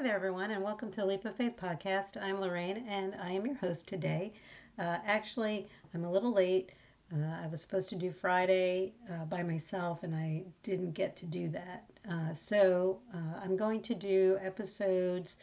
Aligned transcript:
Hey 0.00 0.06
there, 0.06 0.16
everyone, 0.16 0.50
and 0.50 0.64
welcome 0.64 0.90
to 0.92 1.04
Leap 1.04 1.26
of 1.26 1.36
Faith 1.36 1.58
podcast. 1.60 2.16
I'm 2.16 2.40
Lorraine, 2.40 2.86
and 2.88 3.14
I 3.16 3.32
am 3.32 3.44
your 3.44 3.56
host 3.56 3.86
today. 3.86 4.32
Uh, 4.78 4.96
actually, 5.04 5.68
I'm 5.92 6.04
a 6.04 6.10
little 6.10 6.32
late. 6.32 6.72
Uh, 7.12 7.18
I 7.44 7.46
was 7.48 7.60
supposed 7.60 7.90
to 7.90 7.96
do 7.96 8.10
Friday 8.10 8.94
uh, 9.12 9.26
by 9.26 9.42
myself, 9.42 10.02
and 10.02 10.14
I 10.14 10.44
didn't 10.62 10.92
get 10.92 11.16
to 11.16 11.26
do 11.26 11.50
that. 11.50 11.84
Uh, 12.10 12.32
so 12.32 13.00
uh, 13.12 13.40
I'm 13.44 13.58
going 13.58 13.82
to 13.82 13.94
do 13.94 14.38
episodes 14.40 15.36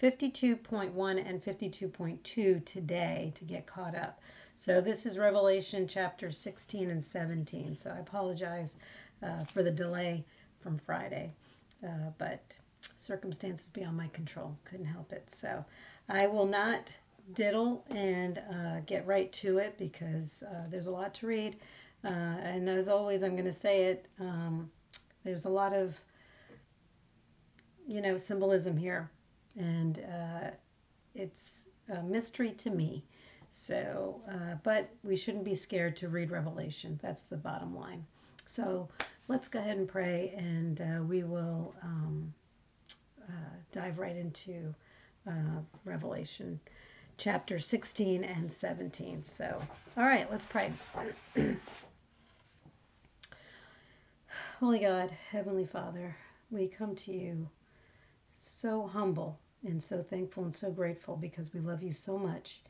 52.1 0.00 1.28
and 1.28 1.42
52.2 1.42 2.64
today 2.64 3.32
to 3.34 3.44
get 3.44 3.66
caught 3.66 3.96
up. 3.96 4.20
So 4.54 4.80
this 4.80 5.06
is 5.06 5.18
Revelation 5.18 5.88
chapter 5.88 6.30
16 6.30 6.88
and 6.88 7.04
17. 7.04 7.74
So 7.74 7.90
I 7.90 7.98
apologize 7.98 8.76
uh, 9.24 9.42
for 9.42 9.64
the 9.64 9.72
delay 9.72 10.24
from 10.60 10.78
Friday, 10.78 11.32
but 12.16 12.54
circumstances 12.96 13.70
beyond 13.70 13.96
my 13.96 14.08
control. 14.08 14.56
Couldn't 14.64 14.86
help 14.86 15.12
it. 15.12 15.30
So 15.30 15.64
I 16.08 16.26
will 16.26 16.46
not 16.46 16.90
diddle 17.32 17.84
and 17.90 18.38
uh, 18.38 18.80
get 18.86 19.06
right 19.06 19.32
to 19.32 19.58
it 19.58 19.78
because 19.78 20.42
uh, 20.42 20.64
there's 20.68 20.86
a 20.86 20.90
lot 20.90 21.14
to 21.14 21.26
read. 21.26 21.56
Uh, 22.04 22.08
and 22.08 22.68
as 22.68 22.88
always, 22.88 23.22
I'm 23.22 23.32
going 23.32 23.46
to 23.46 23.52
say 23.52 23.84
it. 23.86 24.06
Um, 24.20 24.70
there's 25.24 25.46
a 25.46 25.50
lot 25.50 25.72
of, 25.72 25.98
you 27.86 28.02
know, 28.02 28.16
symbolism 28.18 28.76
here, 28.76 29.10
and 29.58 29.98
uh, 30.00 30.50
it's 31.14 31.66
a 31.88 32.02
mystery 32.02 32.50
to 32.52 32.70
me. 32.70 33.02
So, 33.50 34.20
uh, 34.28 34.56
but 34.62 34.90
we 35.02 35.16
shouldn't 35.16 35.44
be 35.44 35.54
scared 35.54 35.96
to 35.96 36.08
read 36.08 36.30
Revelation. 36.30 36.98
That's 37.02 37.22
the 37.22 37.36
bottom 37.36 37.74
line. 37.74 38.04
So 38.46 38.88
let's 39.28 39.48
go 39.48 39.60
ahead 39.60 39.78
and 39.78 39.88
pray, 39.88 40.34
and 40.36 40.80
uh, 40.80 41.02
we 41.02 41.22
will. 41.22 41.74
Um, 41.82 42.34
uh, 43.28 43.56
dive 43.72 43.98
right 43.98 44.16
into 44.16 44.74
uh, 45.26 45.60
Revelation 45.84 46.60
chapter 47.16 47.58
16 47.58 48.24
and 48.24 48.52
17. 48.52 49.22
So, 49.22 49.60
all 49.96 50.04
right, 50.04 50.30
let's 50.30 50.44
pray. 50.44 50.72
Holy 54.60 54.78
God, 54.78 55.10
Heavenly 55.30 55.66
Father, 55.66 56.16
we 56.50 56.68
come 56.68 56.94
to 56.96 57.12
you 57.12 57.48
so 58.30 58.86
humble 58.86 59.38
and 59.64 59.82
so 59.82 60.00
thankful 60.00 60.44
and 60.44 60.54
so 60.54 60.70
grateful 60.70 61.16
because 61.16 61.52
we 61.52 61.60
love 61.60 61.82
you 61.82 61.92
so 61.92 62.18
much 62.18 62.60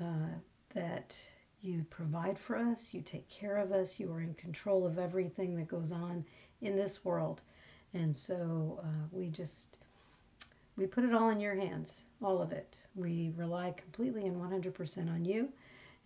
uh, 0.00 0.28
that 0.74 1.16
you 1.62 1.84
provide 1.90 2.38
for 2.38 2.56
us, 2.56 2.94
you 2.94 3.02
take 3.02 3.28
care 3.28 3.56
of 3.56 3.72
us, 3.72 4.00
you 4.00 4.10
are 4.12 4.20
in 4.20 4.34
control 4.34 4.86
of 4.86 4.98
everything 4.98 5.56
that 5.56 5.68
goes 5.68 5.92
on 5.92 6.24
in 6.62 6.76
this 6.76 7.04
world. 7.04 7.42
And 7.92 8.14
so 8.14 8.80
uh, 8.82 9.06
we 9.12 9.28
just, 9.28 9.78
we 10.80 10.86
put 10.86 11.04
it 11.04 11.14
all 11.14 11.28
in 11.28 11.38
your 11.38 11.54
hands, 11.54 12.04
all 12.22 12.40
of 12.40 12.52
it. 12.52 12.74
We 12.94 13.34
rely 13.36 13.72
completely 13.72 14.26
and 14.26 14.34
100% 14.34 15.12
on 15.12 15.26
you. 15.26 15.50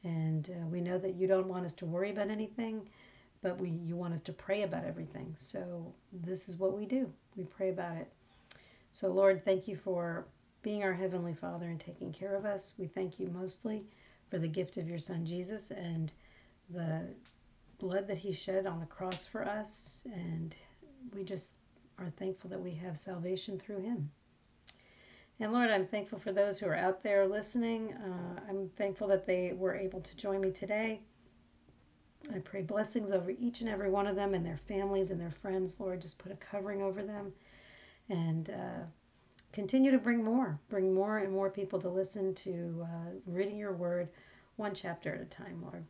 And 0.03 0.51
uh, 0.51 0.67
we 0.67 0.81
know 0.81 0.99
that 0.99 1.15
you 1.15 1.29
don't 1.29 1.47
want 1.47 1.65
us 1.65 1.75
to 1.75 1.87
worry 1.87 2.11
about 2.11 2.29
anything, 2.29 2.89
but 3.41 3.57
we, 3.57 3.71
you 3.71 3.95
want 3.95 4.15
us 4.15 4.21
to 4.23 4.33
pray 4.33 4.63
about 4.63 4.85
everything. 4.85 5.33
So 5.39 5.95
this 6.13 6.49
is 6.49 6.57
what 6.57 6.77
we 6.77 6.87
do. 6.87 7.09
We 7.37 7.45
pray 7.45 7.69
about 7.69 7.99
it. 7.99 8.13
So, 8.91 9.13
Lord, 9.13 9.45
thank 9.45 9.69
you 9.69 9.77
for 9.77 10.27
being 10.63 10.83
our 10.83 10.93
Heavenly 10.93 11.35
Father 11.35 11.67
and 11.67 11.79
taking 11.79 12.13
care 12.13 12.35
of 12.35 12.45
us. 12.45 12.75
We 12.77 12.89
thank 12.89 13.21
you 13.21 13.29
mostly 13.29 13.85
for 14.29 14.39
the 14.39 14.49
gift 14.49 14.77
of 14.77 14.89
your 14.89 14.99
Son 14.99 15.25
Jesus 15.25 15.71
and 15.71 16.13
the 16.69 17.03
blood 17.79 18.09
that 18.09 18.19
he 18.19 18.33
shed 18.33 18.67
on 18.67 18.81
the 18.81 18.87
cross 18.87 19.25
for 19.25 19.47
us. 19.47 20.03
And 20.13 20.57
we 21.15 21.23
just 21.23 21.59
are 21.97 22.11
thankful 22.11 22.51
that 22.51 22.61
we 22.61 22.73
have 22.73 22.99
salvation 22.99 23.61
through 23.61 23.81
him. 23.83 24.11
And 25.41 25.53
Lord, 25.53 25.71
I'm 25.71 25.87
thankful 25.87 26.19
for 26.19 26.33
those 26.33 26.59
who 26.59 26.67
are 26.67 26.77
out 26.77 27.03
there 27.03 27.27
listening. 27.27 27.93
Uh, 27.95 28.41
I'm 28.49 28.69
thankful 28.69 29.09
that 29.09 29.27
they 29.27 29.53
were 29.53 29.75
able 29.75 30.01
to 30.01 30.17
join 30.17 30.41
me 30.41 30.51
today. 30.53 31.01
I 32.33 32.39
pray 32.39 32.63
blessings 32.63 33.13
over 33.13 33.31
each 33.31 33.61
and 33.61 33.69
every 33.69 33.91
one 33.91 34.07
of 34.07 34.17
them 34.17 34.35
and 34.35 34.47
their 34.47 34.57
families 34.57 35.11
and 35.11 35.21
their 35.21 35.31
friends. 35.31 35.79
Lord, 35.81 36.01
just 36.01 36.19
put 36.19 36.33
a 36.33 36.37
covering 36.37 36.83
over 36.83 37.03
them 37.03 37.33
and 38.09 38.51
uh, 38.51 38.85
continue 39.53 39.91
to 39.91 39.99
bring 39.99 40.23
more, 40.23 40.59
bring 40.69 40.95
more 40.95 41.19
and 41.19 41.33
more 41.33 41.51
people 41.51 41.81
to 41.81 41.89
listen 41.89 42.35
to 42.37 42.85
uh, 42.85 43.11
reading 43.27 43.59
your 43.59 43.73
word 43.73 44.09
one 44.57 44.75
chapter 44.75 45.15
at 45.15 45.21
a 45.21 45.27
time, 45.27 45.61
Lord. 45.63 45.85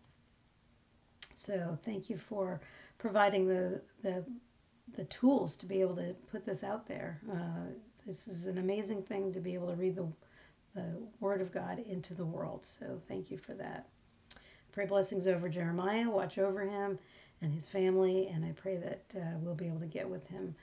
So 1.36 1.76
thank 1.84 2.08
you 2.08 2.16
for 2.16 2.60
providing 2.98 3.46
the, 3.46 3.80
the 4.02 4.24
the 4.96 5.04
tools 5.04 5.56
to 5.56 5.66
be 5.66 5.80
able 5.80 5.96
to 5.96 6.14
put 6.30 6.44
this 6.44 6.62
out 6.62 6.86
there. 6.86 7.20
Uh, 7.30 7.72
this 8.06 8.28
is 8.28 8.46
an 8.46 8.58
amazing 8.58 9.02
thing 9.02 9.32
to 9.32 9.40
be 9.40 9.54
able 9.54 9.68
to 9.68 9.74
read 9.74 9.96
the, 9.96 10.06
the 10.74 10.86
Word 11.20 11.40
of 11.40 11.52
God 11.52 11.78
into 11.88 12.14
the 12.14 12.24
world. 12.24 12.64
So 12.64 13.00
thank 13.08 13.30
you 13.30 13.38
for 13.38 13.54
that. 13.54 13.88
Pray 14.72 14.86
blessings 14.86 15.26
over 15.26 15.48
Jeremiah. 15.48 16.10
Watch 16.10 16.38
over 16.38 16.62
him 16.62 16.98
and 17.40 17.52
his 17.52 17.68
family. 17.68 18.28
And 18.28 18.44
I 18.44 18.52
pray 18.52 18.76
that 18.76 19.04
uh, 19.16 19.38
we'll 19.40 19.54
be 19.54 19.68
able 19.68 19.80
to 19.80 19.86
get 19.86 20.08
with 20.08 20.26
him 20.26 20.54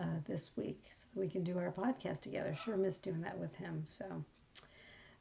uh, 0.00 0.04
this 0.26 0.56
week 0.56 0.84
so 0.92 1.08
that 1.14 1.20
we 1.20 1.28
can 1.28 1.42
do 1.42 1.58
our 1.58 1.72
podcast 1.72 2.20
together. 2.20 2.54
Sure 2.64 2.76
miss 2.76 2.98
doing 2.98 3.22
that 3.22 3.38
with 3.38 3.54
him. 3.56 3.82
So 3.86 4.04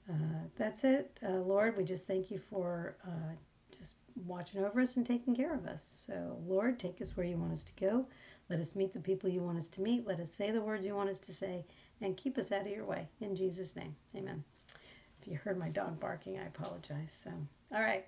uh, 0.09 0.13
that's 0.57 0.84
it. 0.84 1.18
Uh, 1.25 1.40
Lord, 1.40 1.75
we 1.78 1.84
just 1.84 2.07
thank 2.07 2.30
you 2.30 2.40
for 2.40 2.96
uh, 3.06 3.34
just 3.78 3.96
watching 4.25 4.63
over 4.63 4.81
us 4.81 4.97
and 4.97 5.06
taking 5.06 5.36
care 5.36 5.53
of 5.53 5.66
us. 5.66 6.03
So, 6.06 6.38
Lord, 6.47 6.80
take 6.80 7.02
us 7.02 7.18
where 7.18 7.25
you 7.25 7.38
want 7.38 7.53
us 7.53 7.63
to 7.63 7.74
go. 7.80 8.06
Let 8.50 8.59
us 8.59 8.75
meet 8.75 8.94
the 8.94 9.00
people 9.00 9.29
you 9.29 9.41
want 9.41 9.57
us 9.57 9.67
to 9.69 9.81
meet. 9.81 10.06
Let 10.06 10.19
us 10.19 10.31
say 10.31 10.51
the 10.51 10.61
words 10.61 10.85
you 10.85 10.95
want 10.95 11.09
us 11.09 11.19
to 11.19 11.33
say 11.33 11.66
and 12.01 12.16
keep 12.16 12.38
us 12.38 12.51
out 12.51 12.61
of 12.61 12.67
your 12.67 12.85
way. 12.85 13.07
In 13.22 13.35
Jesus' 13.35 13.75
name, 13.75 13.95
amen. 14.16 14.44
If 15.22 15.28
you 15.28 15.38
heard 15.38 15.57
my 15.57 15.69
dog 15.69 16.00
barking, 16.00 16.38
I 16.38 16.45
apologize. 16.45 17.11
So, 17.11 17.31
all 17.73 17.81
right. 17.81 18.07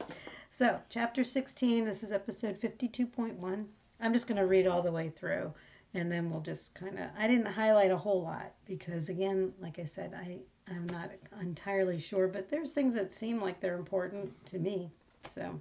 So, 0.52 0.80
chapter 0.90 1.24
16, 1.24 1.86
this 1.86 2.04
is 2.04 2.12
episode 2.12 2.60
52.1. 2.62 3.66
I'm 4.00 4.14
just 4.14 4.28
going 4.28 4.38
to 4.38 4.46
read 4.46 4.68
all 4.68 4.84
the 4.84 4.92
way 4.92 5.10
through 5.10 5.52
and 5.94 6.12
then 6.12 6.30
we'll 6.30 6.42
just 6.42 6.76
kind 6.76 7.00
of, 7.00 7.10
I 7.18 7.28
didn't 7.28 7.48
highlight 7.48 7.92
a 7.92 7.98
whole 7.98 8.22
lot 8.22 8.54
because, 8.66 9.10
again, 9.10 9.54
like 9.60 9.80
I 9.80 9.86
said, 9.86 10.14
I, 10.14 10.38
I'm 10.70 10.88
not 10.88 11.12
entirely 11.42 12.00
sure, 12.00 12.28
but 12.28 12.50
there's 12.50 12.74
things 12.74 12.94
that 12.94 13.12
seem 13.12 13.42
like 13.42 13.60
they're 13.60 13.78
important 13.78 14.46
to 14.48 14.60
me. 14.60 14.92
So, 15.34 15.60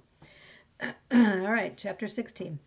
all 1.11 1.51
right, 1.51 1.75
chapter 1.75 2.07
16. 2.07 2.59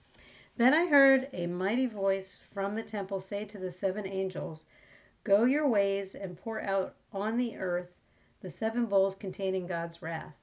Then 0.60 0.74
I 0.74 0.88
heard 0.88 1.30
a 1.32 1.46
mighty 1.46 1.86
voice 1.86 2.36
from 2.36 2.74
the 2.74 2.82
temple 2.82 3.18
say 3.18 3.46
to 3.46 3.56
the 3.56 3.70
seven 3.72 4.06
angels, 4.06 4.66
Go 5.24 5.44
your 5.44 5.66
ways 5.66 6.14
and 6.14 6.36
pour 6.36 6.60
out 6.60 6.94
on 7.14 7.38
the 7.38 7.56
earth 7.56 7.94
the 8.42 8.50
seven 8.50 8.84
bowls 8.84 9.14
containing 9.14 9.66
God's 9.66 10.02
wrath. 10.02 10.36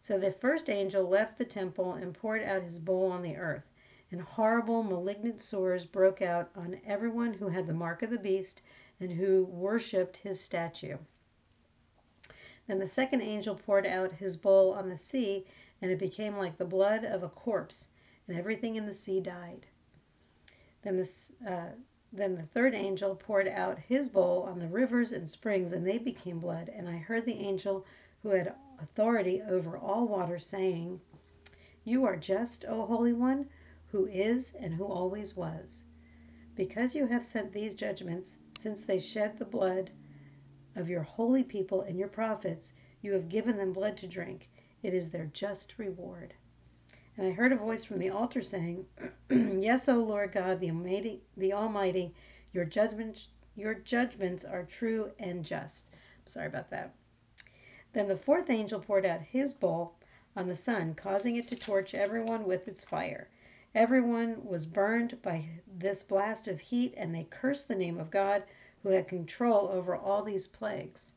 So 0.00 0.18
the 0.18 0.32
first 0.32 0.70
angel 0.70 1.04
left 1.06 1.36
the 1.36 1.44
temple 1.44 1.92
and 1.92 2.14
poured 2.14 2.44
out 2.44 2.62
his 2.62 2.78
bowl 2.78 3.10
on 3.12 3.20
the 3.20 3.36
earth, 3.36 3.70
and 4.10 4.22
horrible 4.22 4.82
malignant 4.82 5.42
sores 5.42 5.84
broke 5.84 6.22
out 6.22 6.48
on 6.56 6.80
everyone 6.86 7.34
who 7.34 7.48
had 7.48 7.66
the 7.66 7.74
mark 7.74 8.00
of 8.00 8.08
the 8.08 8.16
beast 8.16 8.62
and 8.98 9.12
who 9.12 9.44
worshipped 9.44 10.16
his 10.16 10.40
statue. 10.40 10.96
Then 12.66 12.78
the 12.78 12.86
second 12.86 13.20
angel 13.20 13.54
poured 13.54 13.84
out 13.84 14.12
his 14.14 14.34
bowl 14.38 14.72
on 14.72 14.88
the 14.88 14.96
sea, 14.96 15.46
and 15.82 15.90
it 15.90 15.98
became 15.98 16.38
like 16.38 16.56
the 16.56 16.64
blood 16.64 17.04
of 17.04 17.22
a 17.22 17.28
corpse 17.28 17.88
and 18.28 18.36
everything 18.36 18.76
in 18.76 18.86
the 18.86 18.94
sea 18.94 19.20
died. 19.20 19.66
Then, 20.82 20.96
this, 20.96 21.32
uh, 21.46 21.70
then 22.12 22.34
the 22.34 22.42
third 22.42 22.74
angel 22.74 23.14
poured 23.14 23.48
out 23.48 23.78
his 23.78 24.08
bowl 24.08 24.42
on 24.42 24.58
the 24.58 24.68
rivers 24.68 25.12
and 25.12 25.28
springs, 25.28 25.72
and 25.72 25.86
they 25.86 25.98
became 25.98 26.40
blood. 26.40 26.68
And 26.68 26.88
I 26.88 26.96
heard 26.96 27.24
the 27.24 27.40
angel 27.40 27.84
who 28.22 28.30
had 28.30 28.54
authority 28.80 29.42
over 29.42 29.76
all 29.76 30.06
water 30.06 30.38
saying, 30.38 31.00
You 31.84 32.04
are 32.04 32.16
just, 32.16 32.64
O 32.66 32.86
Holy 32.86 33.12
One, 33.12 33.48
who 33.88 34.06
is 34.06 34.54
and 34.54 34.74
who 34.74 34.84
always 34.84 35.36
was. 35.36 35.82
Because 36.54 36.94
you 36.94 37.06
have 37.06 37.24
sent 37.24 37.52
these 37.52 37.74
judgments, 37.74 38.38
since 38.58 38.84
they 38.84 38.98
shed 38.98 39.38
the 39.38 39.44
blood 39.44 39.90
of 40.74 40.88
your 40.88 41.02
holy 41.02 41.44
people 41.44 41.82
and 41.82 41.98
your 41.98 42.08
prophets, 42.08 42.72
you 43.02 43.12
have 43.12 43.28
given 43.28 43.56
them 43.56 43.72
blood 43.72 43.96
to 43.98 44.06
drink. 44.06 44.50
It 44.82 44.94
is 44.94 45.10
their 45.10 45.26
just 45.26 45.78
reward. 45.78 46.34
And 47.18 47.26
I 47.26 47.30
heard 47.30 47.52
a 47.52 47.56
voice 47.56 47.82
from 47.82 47.98
the 47.98 48.10
altar 48.10 48.42
saying, 48.42 48.84
Yes, 49.30 49.88
O 49.88 50.02
Lord 50.02 50.32
God, 50.32 50.60
the 50.60 50.68
Almighty, 50.68 51.22
the 51.34 51.54
Almighty, 51.54 52.14
your 52.52 52.66
judgments, 52.66 53.28
your 53.54 53.72
judgments 53.72 54.44
are 54.44 54.64
true 54.64 55.10
and 55.18 55.42
just. 55.42 55.88
I'm 55.92 56.26
sorry 56.26 56.48
about 56.48 56.68
that. 56.70 56.92
Then 57.94 58.08
the 58.08 58.18
fourth 58.18 58.50
angel 58.50 58.80
poured 58.80 59.06
out 59.06 59.22
his 59.22 59.54
bowl 59.54 59.94
on 60.36 60.46
the 60.46 60.54
sun, 60.54 60.94
causing 60.94 61.36
it 61.36 61.48
to 61.48 61.56
torch 61.56 61.94
everyone 61.94 62.44
with 62.44 62.68
its 62.68 62.84
fire. 62.84 63.28
Everyone 63.74 64.44
was 64.44 64.66
burned 64.66 65.22
by 65.22 65.48
this 65.66 66.02
blast 66.02 66.48
of 66.48 66.60
heat, 66.60 66.92
and 66.98 67.14
they 67.14 67.24
cursed 67.24 67.68
the 67.68 67.74
name 67.74 67.98
of 67.98 68.10
God 68.10 68.42
who 68.82 68.90
had 68.90 69.08
control 69.08 69.68
over 69.68 69.96
all 69.96 70.22
these 70.22 70.46
plagues. 70.46 71.14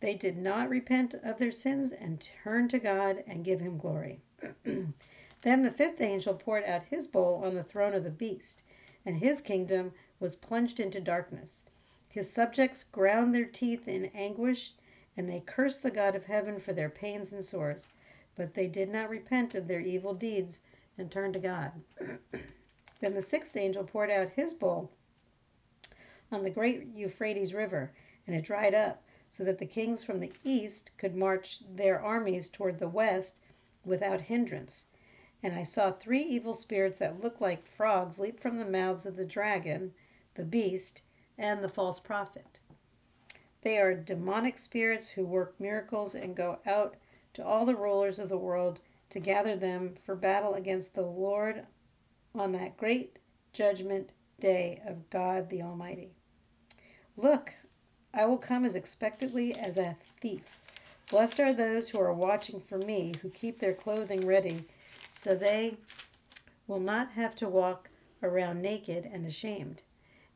They 0.00 0.14
did 0.14 0.38
not 0.38 0.70
repent 0.70 1.12
of 1.12 1.36
their 1.36 1.52
sins 1.52 1.92
and 1.92 2.20
turn 2.20 2.68
to 2.68 2.78
God 2.78 3.22
and 3.26 3.44
give 3.44 3.60
him 3.60 3.76
glory. 3.76 4.22
Then 5.42 5.64
the 5.64 5.72
fifth 5.72 6.00
angel 6.00 6.32
poured 6.32 6.62
out 6.62 6.84
his 6.84 7.08
bowl 7.08 7.42
on 7.44 7.56
the 7.56 7.64
throne 7.64 7.94
of 7.94 8.04
the 8.04 8.10
beast, 8.10 8.62
and 9.04 9.16
his 9.16 9.40
kingdom 9.40 9.92
was 10.20 10.36
plunged 10.36 10.78
into 10.78 11.00
darkness. 11.00 11.64
His 12.08 12.30
subjects 12.30 12.84
ground 12.84 13.34
their 13.34 13.44
teeth 13.44 13.88
in 13.88 14.04
anguish, 14.14 14.72
and 15.16 15.28
they 15.28 15.40
cursed 15.40 15.82
the 15.82 15.90
God 15.90 16.14
of 16.14 16.26
heaven 16.26 16.60
for 16.60 16.72
their 16.72 16.88
pains 16.88 17.32
and 17.32 17.44
sores. 17.44 17.88
But 18.36 18.54
they 18.54 18.68
did 18.68 18.88
not 18.88 19.10
repent 19.10 19.56
of 19.56 19.66
their 19.66 19.80
evil 19.80 20.14
deeds 20.14 20.60
and 20.96 21.10
turn 21.10 21.32
to 21.32 21.40
God. 21.40 21.72
then 23.00 23.14
the 23.14 23.22
sixth 23.22 23.56
angel 23.56 23.82
poured 23.82 24.12
out 24.12 24.30
his 24.30 24.54
bowl 24.54 24.92
on 26.30 26.44
the 26.44 26.50
great 26.50 26.84
Euphrates 26.94 27.52
River, 27.52 27.90
and 28.28 28.36
it 28.36 28.42
dried 28.44 28.74
up, 28.74 29.02
so 29.28 29.42
that 29.42 29.58
the 29.58 29.66
kings 29.66 30.04
from 30.04 30.20
the 30.20 30.32
east 30.44 30.96
could 30.98 31.16
march 31.16 31.64
their 31.68 32.00
armies 32.00 32.48
toward 32.48 32.78
the 32.78 32.88
west 32.88 33.40
without 33.86 34.20
hindrance. 34.20 34.86
And 35.42 35.54
I 35.54 35.62
saw 35.62 35.92
three 35.92 36.22
evil 36.22 36.52
spirits 36.52 36.98
that 36.98 37.22
looked 37.22 37.40
like 37.40 37.64
frogs 37.64 38.18
leap 38.18 38.40
from 38.40 38.58
the 38.58 38.64
mouths 38.64 39.06
of 39.06 39.16
the 39.16 39.24
dragon, 39.24 39.94
the 40.34 40.44
beast, 40.44 41.02
and 41.38 41.62
the 41.62 41.68
false 41.68 42.00
prophet. 42.00 42.58
They 43.62 43.78
are 43.78 43.94
demonic 43.94 44.58
spirits 44.58 45.08
who 45.08 45.24
work 45.24 45.58
miracles 45.58 46.14
and 46.14 46.36
go 46.36 46.58
out 46.66 46.96
to 47.34 47.44
all 47.44 47.64
the 47.64 47.76
rulers 47.76 48.18
of 48.18 48.28
the 48.28 48.38
world 48.38 48.80
to 49.10 49.20
gather 49.20 49.56
them 49.56 49.96
for 50.04 50.14
battle 50.14 50.54
against 50.54 50.94
the 50.94 51.02
Lord 51.02 51.66
on 52.34 52.52
that 52.52 52.76
great 52.76 53.18
judgment 53.52 54.12
day 54.40 54.82
of 54.84 55.08
God 55.10 55.48
the 55.48 55.62
Almighty. 55.62 56.12
Look, 57.16 57.54
I 58.12 58.24
will 58.26 58.38
come 58.38 58.64
as 58.64 58.74
expectantly 58.74 59.54
as 59.54 59.78
a 59.78 59.96
thief. 60.20 60.60
Blessed 61.08 61.38
are 61.38 61.52
those 61.52 61.88
who 61.88 62.00
are 62.00 62.12
watching 62.12 62.58
for 62.58 62.78
me, 62.78 63.12
who 63.22 63.30
keep 63.30 63.60
their 63.60 63.72
clothing 63.72 64.26
ready, 64.26 64.64
so 65.14 65.36
they 65.36 65.76
will 66.66 66.80
not 66.80 67.12
have 67.12 67.36
to 67.36 67.48
walk 67.48 67.88
around 68.24 68.60
naked 68.60 69.06
and 69.12 69.24
ashamed. 69.24 69.82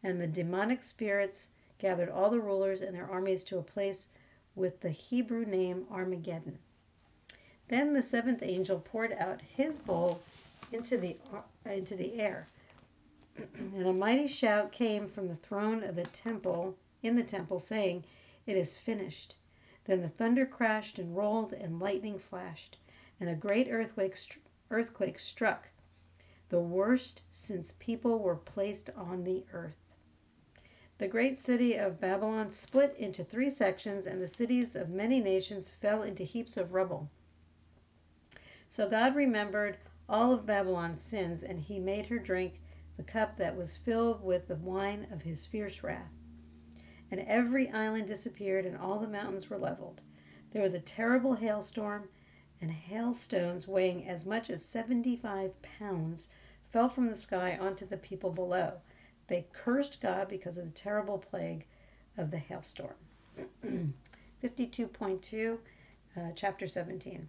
And 0.05 0.21
the 0.21 0.29
demonic 0.29 0.85
spirits 0.85 1.49
gathered 1.79 2.09
all 2.09 2.31
the 2.31 2.39
rulers 2.39 2.83
and 2.83 2.95
their 2.95 3.11
armies 3.11 3.43
to 3.45 3.59
a 3.59 3.65
place 3.65 4.11
with 4.55 4.81
the 4.81 4.91
Hebrew 4.91 5.45
name 5.45 5.89
Armageddon. 5.91 6.61
Then 7.67 7.93
the 7.93 8.03
seventh 8.03 8.41
angel 8.41 8.79
poured 8.79 9.13
out 9.15 9.41
his 9.43 9.77
bowl 9.77 10.21
into 10.71 10.97
the, 10.97 11.17
uh, 11.33 11.71
into 11.71 11.97
the 11.97 12.21
air 12.21 12.47
and 13.55 13.87
a 13.87 13.93
mighty 13.93 14.29
shout 14.29 14.71
came 14.71 15.09
from 15.09 15.27
the 15.27 15.35
throne 15.35 15.83
of 15.83 15.97
the 15.97 16.05
temple 16.05 16.77
in 17.03 17.17
the 17.17 17.25
temple 17.25 17.59
saying 17.59 18.05
it 18.47 18.57
is 18.57 18.77
finished 18.77 19.35
then 19.91 20.03
the 20.03 20.09
thunder 20.09 20.47
crashed 20.47 21.01
and 21.01 21.17
rolled 21.17 21.53
and 21.53 21.81
lightning 21.81 22.17
flashed 22.17 22.79
and 23.19 23.29
a 23.29 23.35
great 23.35 23.67
earthquake 23.69 24.17
earthquake 24.71 25.19
struck 25.19 25.69
the 26.49 26.61
worst 26.61 27.25
since 27.33 27.75
people 27.81 28.21
were 28.21 28.37
placed 28.37 28.89
on 28.91 29.25
the 29.25 29.45
earth 29.53 29.91
the 30.99 31.09
great 31.09 31.37
city 31.41 31.75
of 31.75 31.99
Babylon 31.99 32.51
split 32.51 32.95
into 32.99 33.25
three 33.25 33.49
sections, 33.49 34.07
and 34.07 34.21
the 34.21 34.29
cities 34.29 34.77
of 34.77 34.91
many 34.91 35.19
nations 35.19 35.71
fell 35.71 36.03
into 36.03 36.25
heaps 36.25 36.59
of 36.59 36.75
rubble. 36.75 37.09
So 38.69 38.87
God 38.87 39.17
remembered 39.17 39.79
all 40.11 40.35
of 40.35 40.45
Babylon's 40.45 41.01
sins, 41.01 41.43
and 41.43 41.59
he 41.59 41.81
made 41.81 42.05
her 42.09 42.19
drink 42.19 42.61
the 42.99 43.03
cup 43.03 43.39
that 43.39 43.57
was 43.57 43.79
filled 43.79 44.23
with 44.23 44.47
the 44.47 44.57
wine 44.57 45.07
of 45.11 45.23
his 45.23 45.47
fierce 45.47 45.83
wrath. 45.83 46.20
And 47.11 47.21
every 47.23 47.69
island 47.71 48.07
disappeared, 48.07 48.65
and 48.65 48.77
all 48.77 49.01
the 49.01 49.09
mountains 49.09 49.51
were 49.51 49.59
leveled. 49.59 50.01
There 50.53 50.63
was 50.63 50.75
a 50.75 50.81
terrible 50.81 51.35
hailstorm, 51.35 52.09
and 52.61 52.71
hailstones 52.71 53.67
weighing 53.67 54.07
as 54.07 54.27
much 54.27 54.49
as 54.49 54.65
seventy 54.65 55.17
five 55.17 55.61
pounds 55.63 56.29
fell 56.71 56.89
from 56.89 57.09
the 57.09 57.17
sky 57.17 57.57
onto 57.57 57.85
the 57.85 57.97
people 57.97 58.31
below. 58.31 58.81
They 59.27 59.47
cursed 59.53 60.01
God 60.01 60.29
because 60.29 60.57
of 60.57 60.67
the 60.67 60.71
terrible 60.71 61.19
plague 61.19 61.67
of 62.17 62.31
the 62.31 62.39
hailstorm. 62.39 62.95
52.2, 64.43 65.59
uh, 66.17 66.33
chapter 66.35 66.69
17. 66.69 67.29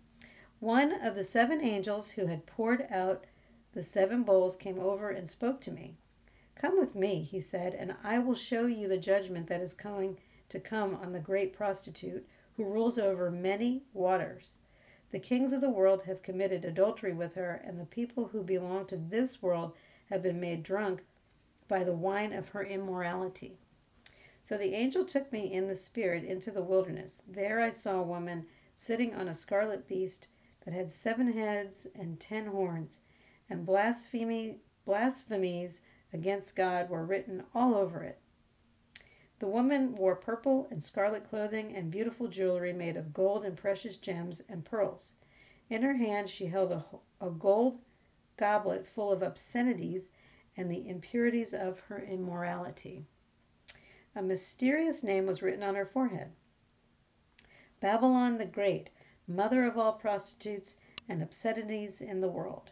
One 0.59 0.91
of 1.01 1.15
the 1.15 1.23
seven 1.23 1.59
angels 1.61 2.11
who 2.11 2.27
had 2.27 2.45
poured 2.45 2.85
out 2.91 3.25
the 3.73 3.81
seven 3.81 4.21
bowls 4.23 4.55
came 4.55 4.77
over 4.77 5.09
and 5.09 5.27
spoke 5.27 5.59
to 5.61 5.71
me. 5.71 5.95
Come 6.55 6.77
with 6.77 6.95
me, 6.95 7.21
he 7.21 7.39
said, 7.39 7.73
and 7.73 7.95
I 8.03 8.19
will 8.19 8.35
show 8.35 8.65
you 8.65 8.89
the 8.89 8.97
judgment 8.97 9.47
that 9.47 9.61
is 9.61 9.73
going 9.73 10.17
to 10.49 10.59
come 10.59 10.95
on 10.95 11.13
the 11.13 11.19
great 11.21 11.53
prostitute 11.53 12.27
who 12.57 12.65
rules 12.65 12.97
over 12.97 13.31
many 13.31 13.85
waters. 13.93 14.55
The 15.11 15.19
kings 15.19 15.53
of 15.53 15.61
the 15.61 15.69
world 15.69 16.01
have 16.01 16.21
committed 16.21 16.65
adultery 16.65 17.13
with 17.13 17.35
her, 17.35 17.53
and 17.63 17.79
the 17.79 17.85
people 17.85 18.25
who 18.25 18.43
belong 18.43 18.85
to 18.87 18.97
this 18.97 19.41
world 19.41 19.77
have 20.09 20.21
been 20.21 20.41
made 20.41 20.61
drunk 20.61 21.05
by 21.69 21.85
the 21.85 21.95
wine 21.95 22.33
of 22.33 22.49
her 22.49 22.65
immorality. 22.65 23.57
So 24.41 24.57
the 24.57 24.73
angel 24.73 25.05
took 25.05 25.31
me 25.31 25.53
in 25.53 25.69
the 25.69 25.75
spirit 25.77 26.25
into 26.25 26.51
the 26.51 26.61
wilderness. 26.61 27.23
There 27.29 27.61
I 27.61 27.69
saw 27.69 28.01
a 28.01 28.03
woman 28.03 28.45
sitting 28.75 29.15
on 29.15 29.29
a 29.29 29.33
scarlet 29.33 29.87
beast 29.87 30.27
that 30.65 30.73
had 30.73 30.91
seven 30.91 31.31
heads 31.31 31.87
and 31.95 32.19
ten 32.19 32.47
horns 32.47 32.99
and 33.49 33.65
blasphemies 33.65 34.57
against 36.13 36.55
God 36.55 36.89
were 36.89 37.05
written 37.05 37.43
all 37.53 37.75
over 37.75 38.03
it. 38.03 38.19
The 39.39 39.47
woman 39.47 39.95
wore 39.95 40.15
purple 40.15 40.67
and 40.69 40.83
scarlet 40.83 41.27
clothing 41.29 41.75
and 41.75 41.89
beautiful 41.89 42.27
jewelry 42.27 42.73
made 42.73 42.97
of 42.97 43.13
gold 43.13 43.45
and 43.45 43.57
precious 43.57 43.97
gems 43.97 44.41
and 44.49 44.65
pearls. 44.65 45.13
In 45.69 45.81
her 45.83 45.93
hand 45.93 46.29
she 46.29 46.47
held 46.47 46.71
a, 46.71 46.85
a 47.19 47.29
gold 47.29 47.79
goblet 48.35 48.85
full 48.85 49.11
of 49.11 49.23
obscenities 49.23 50.09
and 50.57 50.69
the 50.69 50.89
impurities 50.89 51.53
of 51.53 51.79
her 51.79 51.99
immorality. 51.99 53.05
A 54.13 54.21
mysterious 54.21 55.03
name 55.03 55.25
was 55.25 55.41
written 55.41 55.63
on 55.63 55.75
her 55.75 55.85
forehead 55.85 56.33
Babylon 57.79 58.37
the 58.37 58.45
Great, 58.45 58.89
mother 59.27 59.63
of 59.63 59.77
all 59.77 59.93
prostitutes 59.93 60.75
and 61.07 61.23
obscenities 61.23 62.01
in 62.01 62.19
the 62.19 62.27
world. 62.27 62.71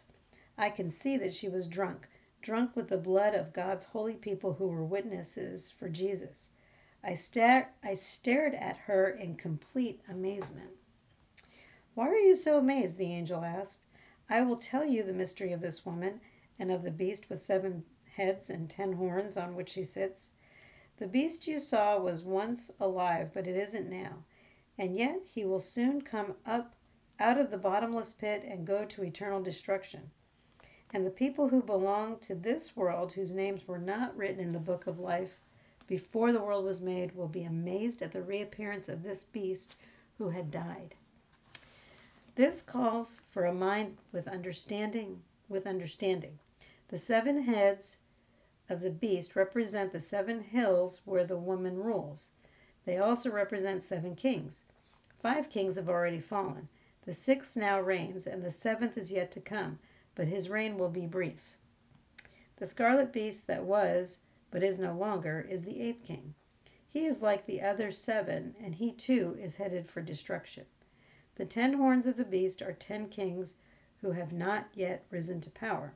I 0.58 0.68
can 0.68 0.90
see 0.90 1.16
that 1.16 1.32
she 1.32 1.48
was 1.48 1.66
drunk, 1.66 2.06
drunk 2.42 2.74
with 2.74 2.88
the 2.88 2.96
blood 2.96 3.34
of 3.34 3.52
God's 3.52 3.84
holy 3.84 4.16
people 4.16 4.54
who 4.54 4.66
were 4.66 4.84
witnesses 4.84 5.70
for 5.70 5.88
Jesus. 5.88 6.48
I, 7.02 7.14
star- 7.14 7.72
I 7.82 7.94
stared 7.94 8.54
at 8.54 8.76
her 8.76 9.08
in 9.10 9.36
complete 9.36 10.00
amazement. 10.08 10.70
Why 11.94 12.08
are 12.08 12.16
you 12.16 12.34
so 12.34 12.58
amazed? 12.58 12.96
the 12.98 13.12
angel 13.12 13.44
asked. 13.44 13.84
I 14.28 14.42
will 14.42 14.56
tell 14.56 14.84
you 14.84 15.02
the 15.02 15.12
mystery 15.12 15.52
of 15.52 15.60
this 15.60 15.84
woman 15.84 16.20
and 16.58 16.70
of 16.70 16.82
the 16.82 16.90
beast 16.90 17.28
with 17.28 17.42
seven 17.42 17.84
heads 18.14 18.48
and 18.48 18.70
ten 18.70 18.92
horns 18.92 19.36
on 19.36 19.54
which 19.54 19.70
she 19.70 19.84
sits. 19.84 20.30
The 20.96 21.08
beast 21.08 21.46
you 21.46 21.60
saw 21.60 21.98
was 21.98 22.22
once 22.22 22.70
alive, 22.78 23.32
but 23.32 23.46
it 23.46 23.56
isn't 23.56 23.88
now. 23.88 24.24
And 24.78 24.96
yet 24.96 25.20
he 25.26 25.44
will 25.44 25.60
soon 25.60 26.00
come 26.00 26.36
up 26.46 26.74
out 27.18 27.38
of 27.38 27.50
the 27.50 27.58
bottomless 27.58 28.12
pit 28.12 28.44
and 28.44 28.66
go 28.66 28.84
to 28.84 29.04
eternal 29.04 29.42
destruction. 29.42 30.10
And 30.92 31.06
the 31.06 31.10
people 31.12 31.50
who 31.50 31.62
belong 31.62 32.18
to 32.18 32.34
this 32.34 32.76
world, 32.76 33.12
whose 33.12 33.32
names 33.32 33.68
were 33.68 33.78
not 33.78 34.16
written 34.16 34.40
in 34.40 34.52
the 34.52 34.58
book 34.58 34.88
of 34.88 34.98
life 34.98 35.38
before 35.86 36.32
the 36.32 36.42
world 36.42 36.64
was 36.64 36.80
made, 36.80 37.12
will 37.14 37.28
be 37.28 37.44
amazed 37.44 38.02
at 38.02 38.10
the 38.10 38.24
reappearance 38.24 38.88
of 38.88 39.04
this 39.04 39.22
beast 39.22 39.76
who 40.18 40.30
had 40.30 40.50
died. 40.50 40.96
This 42.34 42.60
calls 42.60 43.20
for 43.30 43.44
a 43.44 43.54
mind 43.54 43.98
with 44.10 44.26
understanding, 44.26 45.22
with 45.48 45.64
understanding. 45.64 46.40
The 46.88 46.98
seven 46.98 47.42
heads 47.42 47.98
of 48.68 48.80
the 48.80 48.90
beast 48.90 49.36
represent 49.36 49.92
the 49.92 50.00
seven 50.00 50.40
hills 50.40 51.02
where 51.04 51.24
the 51.24 51.38
woman 51.38 51.78
rules. 51.78 52.30
They 52.84 52.98
also 52.98 53.30
represent 53.30 53.84
seven 53.84 54.16
kings. 54.16 54.64
Five 55.14 55.50
kings 55.50 55.76
have 55.76 55.88
already 55.88 56.18
fallen. 56.18 56.68
The 57.04 57.14
sixth 57.14 57.56
now 57.56 57.80
reigns, 57.80 58.26
and 58.26 58.42
the 58.42 58.50
seventh 58.50 58.98
is 58.98 59.12
yet 59.12 59.30
to 59.30 59.40
come 59.40 59.78
but 60.20 60.28
his 60.28 60.50
reign 60.50 60.76
will 60.76 60.90
be 60.90 61.06
brief. 61.06 61.56
The 62.56 62.66
scarlet 62.66 63.10
beast 63.10 63.46
that 63.46 63.64
was, 63.64 64.18
but 64.50 64.62
is 64.62 64.78
no 64.78 64.94
longer, 64.94 65.46
is 65.48 65.64
the 65.64 65.80
eighth 65.80 66.04
king. 66.04 66.34
He 66.90 67.06
is 67.06 67.22
like 67.22 67.46
the 67.46 67.62
other 67.62 67.90
seven, 67.90 68.54
and 68.60 68.74
he 68.74 68.92
too 68.92 69.38
is 69.40 69.56
headed 69.56 69.88
for 69.88 70.02
destruction. 70.02 70.66
The 71.36 71.46
ten 71.46 71.72
horns 71.72 72.04
of 72.04 72.18
the 72.18 72.26
beast 72.26 72.60
are 72.60 72.74
ten 72.74 73.08
kings 73.08 73.54
who 74.02 74.10
have 74.10 74.30
not 74.30 74.68
yet 74.74 75.06
risen 75.08 75.40
to 75.40 75.48
power. 75.48 75.94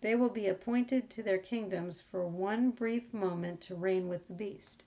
They 0.00 0.14
will 0.14 0.30
be 0.30 0.46
appointed 0.46 1.10
to 1.10 1.22
their 1.22 1.36
kingdoms 1.36 2.00
for 2.00 2.26
one 2.26 2.70
brief 2.70 3.12
moment 3.12 3.60
to 3.60 3.74
reign 3.74 4.08
with 4.08 4.26
the 4.26 4.32
beast. 4.32 4.84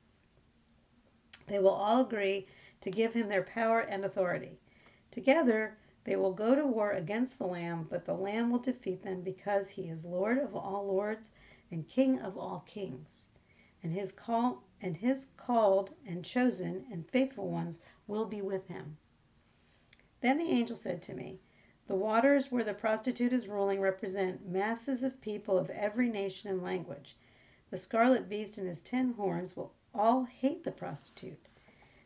They 1.45 1.59
will 1.59 1.69
all 1.69 2.01
agree 2.01 2.47
to 2.81 2.89
give 2.89 3.13
him 3.13 3.29
their 3.29 3.43
power 3.43 3.81
and 3.81 4.03
authority. 4.03 4.57
Together, 5.11 5.77
they 6.07 6.15
will 6.15 6.31
go 6.31 6.55
to 6.55 6.65
war 6.65 6.91
against 6.91 7.37
the 7.37 7.45
Lamb, 7.45 7.85
but 7.89 8.05
the 8.05 8.13
Lamb 8.13 8.49
will 8.49 8.59
defeat 8.59 9.03
them 9.03 9.19
because 9.19 9.67
he 9.67 9.89
is 9.89 10.05
Lord 10.05 10.37
of 10.37 10.55
all 10.55 10.85
lords 10.85 11.33
and 11.69 11.85
King 11.85 12.21
of 12.21 12.37
all 12.37 12.63
kings. 12.65 13.27
And 13.83 13.91
his 13.91 14.13
call 14.13 14.63
and 14.81 14.95
his 14.95 15.27
called 15.35 15.93
and 16.05 16.23
chosen 16.23 16.85
and 16.89 17.05
faithful 17.09 17.49
ones 17.49 17.81
will 18.07 18.25
be 18.25 18.41
with 18.41 18.69
him. 18.69 18.95
Then 20.21 20.37
the 20.37 20.49
angel 20.49 20.77
said 20.77 21.01
to 21.01 21.13
me, 21.13 21.41
The 21.87 21.95
waters 21.97 22.53
where 22.53 22.63
the 22.63 22.73
prostitute 22.73 23.33
is 23.33 23.49
ruling 23.49 23.81
represent 23.81 24.47
masses 24.47 25.03
of 25.03 25.19
people 25.19 25.57
of 25.57 25.69
every 25.71 26.07
nation 26.07 26.49
and 26.49 26.63
language. 26.63 27.17
The 27.69 27.77
scarlet 27.77 28.29
beast 28.29 28.57
and 28.57 28.65
his 28.65 28.81
ten 28.81 29.11
horns 29.11 29.57
will 29.57 29.73
all 29.93 30.23
hate 30.23 30.63
the 30.63 30.71
prostitute. 30.71 31.49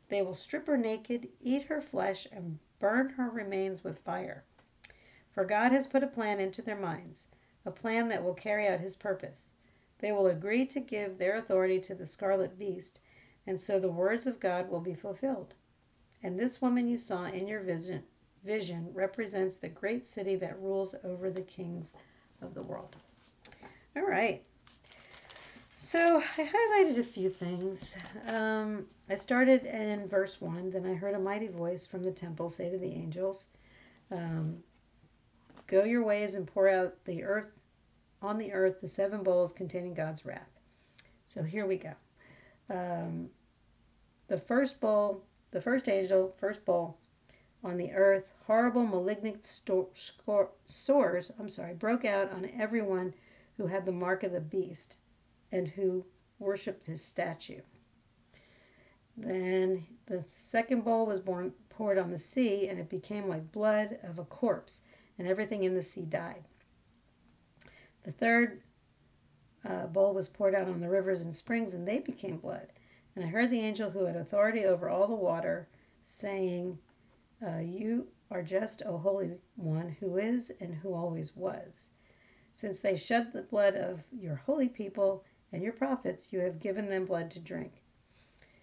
They 0.10 0.24
will 0.24 0.34
strip 0.34 0.66
her 0.66 0.76
naked, 0.76 1.30
eat 1.40 1.66
her 1.66 1.82
flesh, 1.82 2.26
and 2.32 2.58
burn 2.82 3.10
her 3.10 3.30
remains 3.30 3.84
with 3.84 4.00
fire. 4.00 4.44
For 5.32 5.46
God 5.46 5.72
has 5.72 5.88
put 5.88 6.04
a 6.04 6.08
plan 6.08 6.40
into 6.40 6.62
their 6.62 6.76
minds, 6.76 7.28
a 7.64 7.72
plan 7.72 8.10
that 8.10 8.24
will 8.24 8.34
carry 8.34 8.68
out 8.68 8.80
his 8.82 8.96
purpose. 8.96 9.54
They 10.00 10.12
will 10.12 10.28
agree 10.28 10.66
to 10.66 10.80
give 10.80 11.18
their 11.18 11.36
authority 11.36 11.80
to 11.82 11.96
the 11.96 12.08
scarlet 12.08 12.58
beast, 12.58 13.00
and 13.46 13.60
so 13.60 13.80
the 13.80 13.92
words 13.92 14.26
of 14.26 14.40
God 14.40 14.68
will 14.70 14.82
be 14.82 14.96
fulfilled. 14.96 15.54
And 16.24 16.38
this 16.40 16.62
woman 16.62 16.88
you 16.88 16.98
saw 16.98 17.26
in 17.26 17.48
your 17.48 17.62
vision, 17.62 18.04
vision 18.44 18.92
represents 18.94 19.58
the 19.58 19.70
great 19.70 20.04
city 20.04 20.36
that 20.38 20.60
rules 20.60 20.96
over 21.04 21.30
the 21.30 21.42
kings 21.42 21.94
of 22.42 22.56
the 22.56 22.64
world. 22.64 22.96
All 23.96 24.04
right. 24.04 24.44
So 25.92 26.24
I 26.38 26.44
highlighted 26.46 27.00
a 27.00 27.04
few 27.04 27.30
things. 27.30 27.98
Um, 28.28 28.86
I 29.10 29.16
started 29.16 29.66
in 29.66 30.08
verse 30.08 30.40
1. 30.40 30.70
Then 30.70 30.86
I 30.86 30.94
heard 30.94 31.16
a 31.16 31.20
mighty 31.20 31.50
voice 31.50 31.86
from 31.86 32.02
the 32.02 32.14
temple 32.14 32.48
say 32.48 32.70
to 32.70 32.78
the 32.78 32.94
angels, 32.94 33.48
um, 34.10 34.64
Go 35.68 35.84
your 35.84 36.02
ways 36.02 36.36
and 36.36 36.48
pour 36.48 36.70
out 36.70 36.96
the 37.04 37.26
earth 37.26 37.52
on 38.22 38.38
the 38.38 38.54
earth 38.54 38.80
the 38.80 38.88
seven 38.88 39.22
bowls 39.22 39.52
containing 39.52 39.94
God's 39.94 40.26
wrath. 40.26 40.62
So 41.28 41.44
here 41.44 41.66
we 41.66 41.76
go. 41.76 41.92
Um, 42.70 43.30
the 44.30 44.38
first 44.38 44.80
bowl, 44.80 45.22
the 45.52 45.60
first 45.60 45.90
angel, 45.90 46.34
first 46.38 46.64
bowl 46.64 46.96
on 47.66 47.76
the 47.76 47.92
earth, 47.92 48.34
horrible 48.48 48.88
malignant 48.88 49.44
sto- 49.44 49.90
sores, 50.68 51.32
I'm 51.38 51.50
sorry, 51.50 51.74
broke 51.74 52.06
out 52.06 52.32
on 52.32 52.50
everyone 52.58 53.14
who 53.58 53.68
had 53.68 53.86
the 53.86 53.92
mark 53.92 54.24
of 54.24 54.32
the 54.32 54.40
beast 54.40 54.96
and 55.52 55.68
who 55.68 56.06
worshipped 56.40 56.86
his 56.86 57.04
statue. 57.04 57.62
Then 59.18 59.86
the 60.06 60.24
second 60.34 60.84
bowl 60.84 61.06
was 61.06 61.20
born, 61.20 61.54
poured 61.70 61.98
on 61.98 62.10
the 62.10 62.18
sea, 62.18 62.70
and 62.70 62.80
it 62.80 62.90
became 62.90 63.28
like 63.28 63.52
blood 63.52 64.00
of 64.04 64.20
a 64.20 64.26
corpse, 64.26 64.82
and 65.18 65.28
everything 65.28 65.64
in 65.64 65.76
the 65.76 65.84
sea 65.84 66.06
died. 66.06 66.44
The 68.04 68.12
third 68.12 68.64
uh, 69.64 69.88
bowl 69.88 70.14
was 70.14 70.28
poured 70.28 70.56
out 70.56 70.68
on 70.68 70.80
the 70.80 70.90
rivers 70.90 71.22
and 71.22 71.36
springs, 71.36 71.74
and 71.74 71.88
they 71.88 72.00
became 72.00 72.38
blood. 72.38 72.72
And 73.16 73.26
I 73.26 73.28
heard 73.28 73.52
the 73.52 73.60
angel 73.60 73.90
who 73.90 74.06
had 74.06 74.16
authority 74.16 74.66
over 74.66 74.90
all 74.90 75.08
the 75.08 75.14
water 75.14 75.68
saying, 76.04 76.80
uh, 77.46 77.58
You 77.58 78.08
are 78.32 78.42
just, 78.42 78.82
O 78.86 78.98
Holy 78.98 79.38
One, 79.56 79.90
who 80.00 80.18
is 80.18 80.52
and 80.62 80.74
who 80.74 80.94
always 80.94 81.36
was. 81.36 81.90
Since 82.54 82.80
they 82.80 82.96
shed 82.96 83.34
the 83.34 83.44
blood 83.44 83.76
of 83.76 84.04
your 84.12 84.36
holy 84.36 84.70
people 84.70 85.24
and 85.54 85.64
your 85.64 85.74
prophets, 85.74 86.32
you 86.32 86.40
have 86.40 86.60
given 86.60 86.88
them 86.88 87.06
blood 87.06 87.32
to 87.32 87.40
drink. 87.40 87.72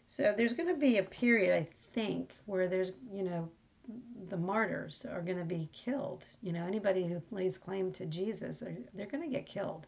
So 0.07 0.33
there's 0.37 0.54
going 0.54 0.68
to 0.68 0.80
be 0.80 0.99
a 0.99 1.02
period, 1.02 1.54
I 1.54 1.68
think, 1.92 2.35
where 2.47 2.68
there's, 2.68 2.92
you 3.12 3.23
know, 3.23 3.49
the 4.28 4.37
martyrs 4.37 5.07
are 5.11 5.23
going 5.23 5.38
to 5.38 5.45
be 5.45 5.68
killed. 5.73 6.25
You 6.42 6.52
know, 6.52 6.64
anybody 6.64 7.07
who 7.07 7.23
lays 7.30 7.59
claim 7.59 7.92
to 7.92 8.07
Jesus, 8.07 8.62
they're 8.95 9.07
going 9.07 9.23
to 9.23 9.35
get 9.35 9.47
killed 9.47 9.87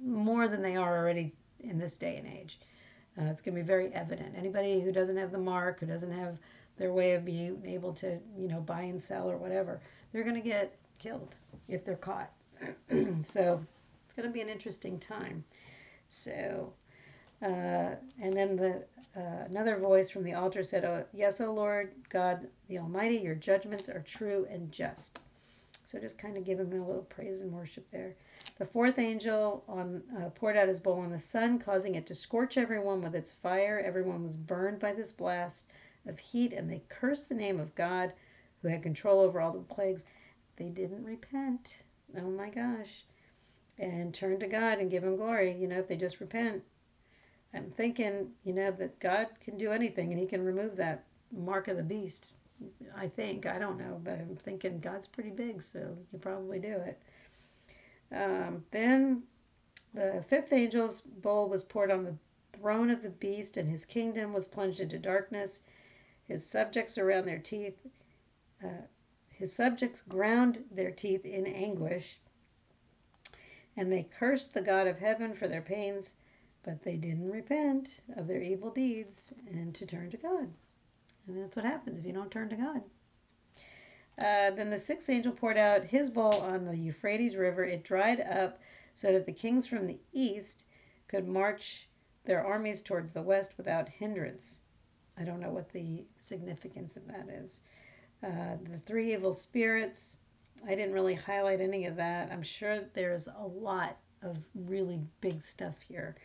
more 0.00 0.48
than 0.48 0.62
they 0.62 0.76
are 0.76 0.98
already 0.98 1.32
in 1.60 1.78
this 1.78 1.96
day 1.96 2.16
and 2.16 2.26
age. 2.26 2.58
Uh, 3.18 3.24
it's 3.24 3.40
going 3.40 3.54
to 3.54 3.62
be 3.62 3.66
very 3.66 3.92
evident. 3.94 4.34
Anybody 4.36 4.80
who 4.80 4.92
doesn't 4.92 5.16
have 5.16 5.32
the 5.32 5.38
mark, 5.38 5.80
who 5.80 5.86
doesn't 5.86 6.12
have 6.12 6.38
their 6.76 6.92
way 6.92 7.14
of 7.14 7.24
being 7.24 7.62
able 7.66 7.92
to, 7.94 8.18
you 8.38 8.48
know, 8.48 8.60
buy 8.60 8.82
and 8.82 9.00
sell 9.00 9.30
or 9.30 9.38
whatever, 9.38 9.80
they're 10.12 10.24
going 10.24 10.34
to 10.34 10.40
get 10.40 10.76
killed 10.98 11.34
if 11.68 11.84
they're 11.84 11.96
caught. 11.96 12.30
so 13.22 13.64
it's 14.06 14.16
going 14.16 14.28
to 14.28 14.32
be 14.32 14.40
an 14.40 14.48
interesting 14.48 14.98
time. 14.98 15.44
So, 16.08 16.72
uh, 17.42 17.96
and 18.20 18.32
then 18.32 18.56
the 18.56 18.84
uh, 19.16 19.46
another 19.48 19.78
voice 19.78 20.10
from 20.10 20.24
the 20.24 20.34
altar 20.34 20.62
said, 20.62 20.84
oh, 20.84 21.04
Yes, 21.14 21.40
O 21.40 21.52
Lord 21.52 21.90
God 22.10 22.46
the 22.68 22.78
Almighty, 22.78 23.16
your 23.16 23.34
judgments 23.34 23.88
are 23.88 24.02
true 24.02 24.46
and 24.50 24.70
just. 24.70 25.18
So 25.86 25.98
just 25.98 26.18
kind 26.18 26.36
of 26.36 26.44
give 26.44 26.58
him 26.58 26.72
a 26.72 26.86
little 26.86 27.06
praise 27.08 27.40
and 27.40 27.52
worship 27.52 27.86
there. 27.90 28.14
The 28.58 28.64
fourth 28.64 28.98
angel 28.98 29.64
on, 29.68 30.02
uh, 30.18 30.30
poured 30.30 30.56
out 30.56 30.68
his 30.68 30.80
bowl 30.80 30.98
on 30.98 31.10
the 31.12 31.18
sun, 31.18 31.58
causing 31.58 31.94
it 31.94 32.06
to 32.06 32.14
scorch 32.14 32.58
everyone 32.58 33.02
with 33.02 33.14
its 33.14 33.30
fire. 33.30 33.80
Everyone 33.84 34.24
was 34.24 34.36
burned 34.36 34.80
by 34.80 34.92
this 34.92 35.12
blast 35.12 35.64
of 36.06 36.18
heat, 36.18 36.52
and 36.52 36.68
they 36.68 36.82
cursed 36.88 37.28
the 37.28 37.34
name 37.34 37.60
of 37.60 37.74
God 37.74 38.12
who 38.60 38.68
had 38.68 38.82
control 38.82 39.20
over 39.20 39.40
all 39.40 39.52
the 39.52 39.60
plagues. 39.60 40.04
They 40.56 40.68
didn't 40.70 41.04
repent. 41.04 41.76
Oh 42.18 42.30
my 42.30 42.50
gosh. 42.50 43.04
And 43.78 44.14
turn 44.14 44.40
to 44.40 44.46
God 44.46 44.78
and 44.78 44.90
give 44.90 45.04
him 45.04 45.16
glory. 45.16 45.52
You 45.52 45.68
know, 45.68 45.78
if 45.78 45.88
they 45.88 45.96
just 45.96 46.20
repent, 46.20 46.62
I'm 47.52 47.70
thinking, 47.70 48.30
you 48.44 48.52
know, 48.52 48.70
that 48.72 48.98
God 49.00 49.28
can 49.40 49.56
do 49.56 49.72
anything 49.72 50.12
and 50.12 50.20
He 50.20 50.26
can 50.26 50.44
remove 50.44 50.76
that 50.76 51.04
mark 51.30 51.68
of 51.68 51.76
the 51.76 51.82
beast. 51.82 52.32
I 52.96 53.08
think. 53.08 53.44
I 53.44 53.58
don't 53.58 53.78
know, 53.78 54.00
but 54.02 54.14
I'm 54.14 54.36
thinking 54.36 54.80
God's 54.80 55.06
pretty 55.06 55.30
big, 55.30 55.62
so 55.62 55.96
can 56.10 56.18
probably 56.20 56.58
do 56.58 56.72
it. 56.72 56.98
Um, 58.12 58.64
then 58.70 59.24
the 59.92 60.24
fifth 60.28 60.52
angel's 60.52 61.00
bowl 61.00 61.48
was 61.48 61.64
poured 61.64 61.90
on 61.90 62.04
the 62.04 62.14
throne 62.54 62.90
of 62.90 63.02
the 63.02 63.10
beast, 63.10 63.56
and 63.56 63.68
his 63.68 63.84
kingdom 63.84 64.32
was 64.32 64.46
plunged 64.46 64.80
into 64.80 64.98
darkness. 64.98 65.62
His 66.28 66.46
subjects 66.46 66.98
around 66.98 67.26
their 67.26 67.38
teeth, 67.38 67.86
uh, 68.64 68.86
his 69.28 69.52
subjects 69.52 70.00
ground 70.00 70.64
their 70.70 70.90
teeth 70.90 71.24
in 71.26 71.46
anguish, 71.46 72.18
and 73.76 73.92
they 73.92 74.08
cursed 74.18 74.54
the 74.54 74.62
God 74.62 74.86
of 74.86 74.98
heaven 74.98 75.34
for 75.34 75.48
their 75.48 75.62
pains 75.62 76.14
but 76.66 76.82
they 76.82 76.96
didn't 76.96 77.30
repent 77.30 78.00
of 78.16 78.26
their 78.26 78.42
evil 78.42 78.70
deeds 78.70 79.32
and 79.48 79.72
to 79.76 79.86
turn 79.86 80.10
to 80.10 80.16
God. 80.16 80.48
And 81.28 81.42
that's 81.42 81.54
what 81.54 81.64
happens 81.64 81.96
if 81.96 82.04
you 82.04 82.12
don't 82.12 82.30
turn 82.30 82.48
to 82.50 82.56
God. 82.56 82.82
Uh, 84.18 84.50
then 84.50 84.70
the 84.70 84.78
sixth 84.78 85.08
angel 85.08 85.32
poured 85.32 85.58
out 85.58 85.84
his 85.84 86.10
bowl 86.10 86.34
on 86.34 86.64
the 86.64 86.76
Euphrates 86.76 87.36
River. 87.36 87.64
It 87.64 87.84
dried 87.84 88.20
up 88.20 88.58
so 88.96 89.12
that 89.12 89.26
the 89.26 89.32
kings 89.32 89.66
from 89.66 89.86
the 89.86 89.98
east 90.12 90.64
could 91.06 91.28
march 91.28 91.88
their 92.24 92.44
armies 92.44 92.82
towards 92.82 93.12
the 93.12 93.22
west 93.22 93.56
without 93.56 93.88
hindrance. 93.88 94.58
I 95.16 95.22
don't 95.22 95.40
know 95.40 95.50
what 95.50 95.70
the 95.70 96.04
significance 96.18 96.96
of 96.96 97.06
that 97.06 97.28
is. 97.28 97.60
Uh, 98.24 98.56
the 98.68 98.78
three 98.78 99.14
evil 99.14 99.32
spirits, 99.32 100.16
I 100.66 100.74
didn't 100.74 100.94
really 100.94 101.14
highlight 101.14 101.60
any 101.60 101.86
of 101.86 101.96
that. 101.96 102.30
I'm 102.30 102.42
sure 102.42 102.80
there's 102.94 103.28
a 103.28 103.46
lot 103.46 103.96
of 104.22 104.36
really 104.54 105.00
big 105.20 105.42
stuff 105.42 105.74
here 105.88 106.16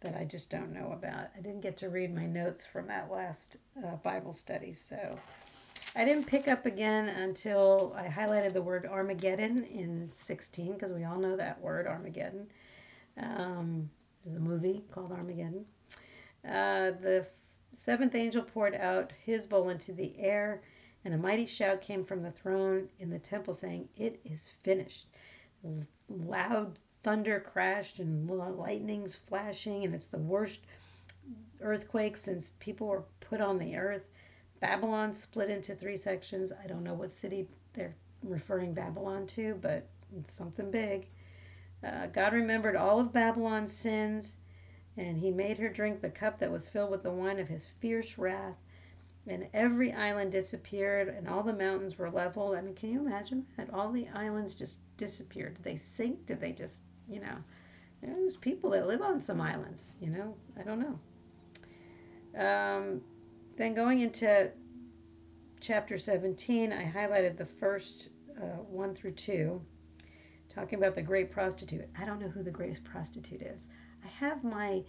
that 0.00 0.16
I 0.16 0.24
just 0.24 0.50
don't 0.50 0.72
know 0.72 0.92
about. 0.92 1.28
I 1.36 1.40
didn't 1.40 1.60
get 1.60 1.76
to 1.78 1.88
read 1.88 2.14
my 2.14 2.26
notes 2.26 2.64
from 2.64 2.86
that 2.86 3.10
last 3.10 3.56
uh, 3.84 3.96
Bible 3.96 4.32
study, 4.32 4.72
so 4.74 5.18
I 5.96 6.04
didn't 6.04 6.26
pick 6.26 6.46
up 6.46 6.66
again 6.66 7.08
until 7.08 7.94
I 7.96 8.06
highlighted 8.06 8.52
the 8.52 8.62
word 8.62 8.86
Armageddon 8.86 9.64
in 9.64 10.08
16, 10.12 10.74
because 10.74 10.92
we 10.92 11.04
all 11.04 11.18
know 11.18 11.36
that 11.36 11.60
word, 11.60 11.86
Armageddon. 11.86 12.46
Um, 13.20 13.90
there's 14.24 14.36
a 14.36 14.40
movie 14.40 14.84
called 14.92 15.10
Armageddon. 15.10 15.64
Uh, 16.44 16.92
the 17.02 17.26
seventh 17.72 18.14
angel 18.14 18.42
poured 18.42 18.74
out 18.76 19.12
his 19.24 19.46
bowl 19.46 19.70
into 19.70 19.92
the 19.92 20.14
air, 20.18 20.62
and 21.04 21.14
a 21.14 21.18
mighty 21.18 21.46
shout 21.46 21.80
came 21.80 22.04
from 22.04 22.22
the 22.22 22.30
throne 22.30 22.88
in 22.98 23.10
the 23.10 23.18
temple 23.18 23.54
saying, 23.54 23.88
It 23.96 24.20
is 24.24 24.48
finished. 24.62 25.08
Loud 26.08 26.78
thunder 27.02 27.40
crashed 27.40 28.00
and 28.00 28.28
lightning's 28.28 29.14
flashing, 29.14 29.84
and 29.84 29.94
it's 29.94 30.06
the 30.06 30.18
worst 30.18 30.66
earthquake 31.60 32.16
since 32.16 32.50
people 32.60 32.86
were 32.86 33.04
put 33.20 33.40
on 33.40 33.58
the 33.58 33.76
earth. 33.76 34.08
Babylon 34.60 35.14
split 35.14 35.50
into 35.50 35.74
three 35.74 35.96
sections. 35.96 36.52
I 36.52 36.66
don't 36.66 36.84
know 36.84 36.94
what 36.94 37.12
city 37.12 37.48
they're 37.74 37.94
referring 38.22 38.74
Babylon 38.74 39.26
to, 39.28 39.54
but 39.60 39.86
it's 40.18 40.32
something 40.32 40.70
big. 40.70 41.06
Uh, 41.82 42.08
God 42.08 42.32
remembered 42.32 42.74
all 42.74 42.98
of 42.98 43.12
Babylon's 43.12 43.72
sins, 43.72 44.36
and 44.96 45.16
he 45.16 45.30
made 45.30 45.58
her 45.58 45.68
drink 45.68 46.00
the 46.00 46.10
cup 46.10 46.40
that 46.40 46.50
was 46.50 46.68
filled 46.68 46.90
with 46.90 47.04
the 47.04 47.12
wine 47.12 47.38
of 47.38 47.48
his 47.48 47.68
fierce 47.68 48.18
wrath. 48.18 48.56
And 49.28 49.46
every 49.52 49.92
island 49.92 50.32
disappeared, 50.32 51.08
and 51.08 51.28
all 51.28 51.42
the 51.42 51.52
mountains 51.52 51.98
were 51.98 52.10
leveled. 52.10 52.56
I 52.56 52.62
mean, 52.62 52.74
can 52.74 52.90
you 52.90 53.00
imagine 53.00 53.46
that? 53.56 53.72
All 53.72 53.92
the 53.92 54.08
islands 54.08 54.54
just 54.54 54.78
disappeared. 54.96 55.54
Did 55.54 55.64
they 55.64 55.76
sink? 55.76 56.26
Did 56.26 56.40
they 56.40 56.52
just 56.52 56.82
you 57.08 57.20
know, 57.20 57.36
there's 58.02 58.36
people 58.36 58.70
that 58.70 58.86
live 58.86 59.02
on 59.02 59.20
some 59.20 59.40
islands, 59.40 59.94
you 60.00 60.10
know, 60.10 60.34
I 60.58 60.62
don't 60.62 60.80
know. 60.80 60.98
Um, 62.40 63.00
then 63.56 63.74
going 63.74 64.00
into 64.00 64.50
chapter 65.60 65.98
17, 65.98 66.72
I 66.72 66.84
highlighted 66.84 67.36
the 67.36 67.46
first 67.46 68.08
uh, 68.36 68.62
1 68.68 68.94
through 68.94 69.12
2, 69.12 69.60
talking 70.48 70.78
about 70.78 70.94
the 70.94 71.02
great 71.02 71.32
prostitute. 71.32 71.88
I 71.98 72.04
don't 72.04 72.20
know 72.20 72.28
who 72.28 72.42
the 72.42 72.50
greatest 72.50 72.84
prostitute 72.84 73.42
is. 73.42 73.68
I 74.04 74.08
have 74.08 74.44
my 74.44 74.84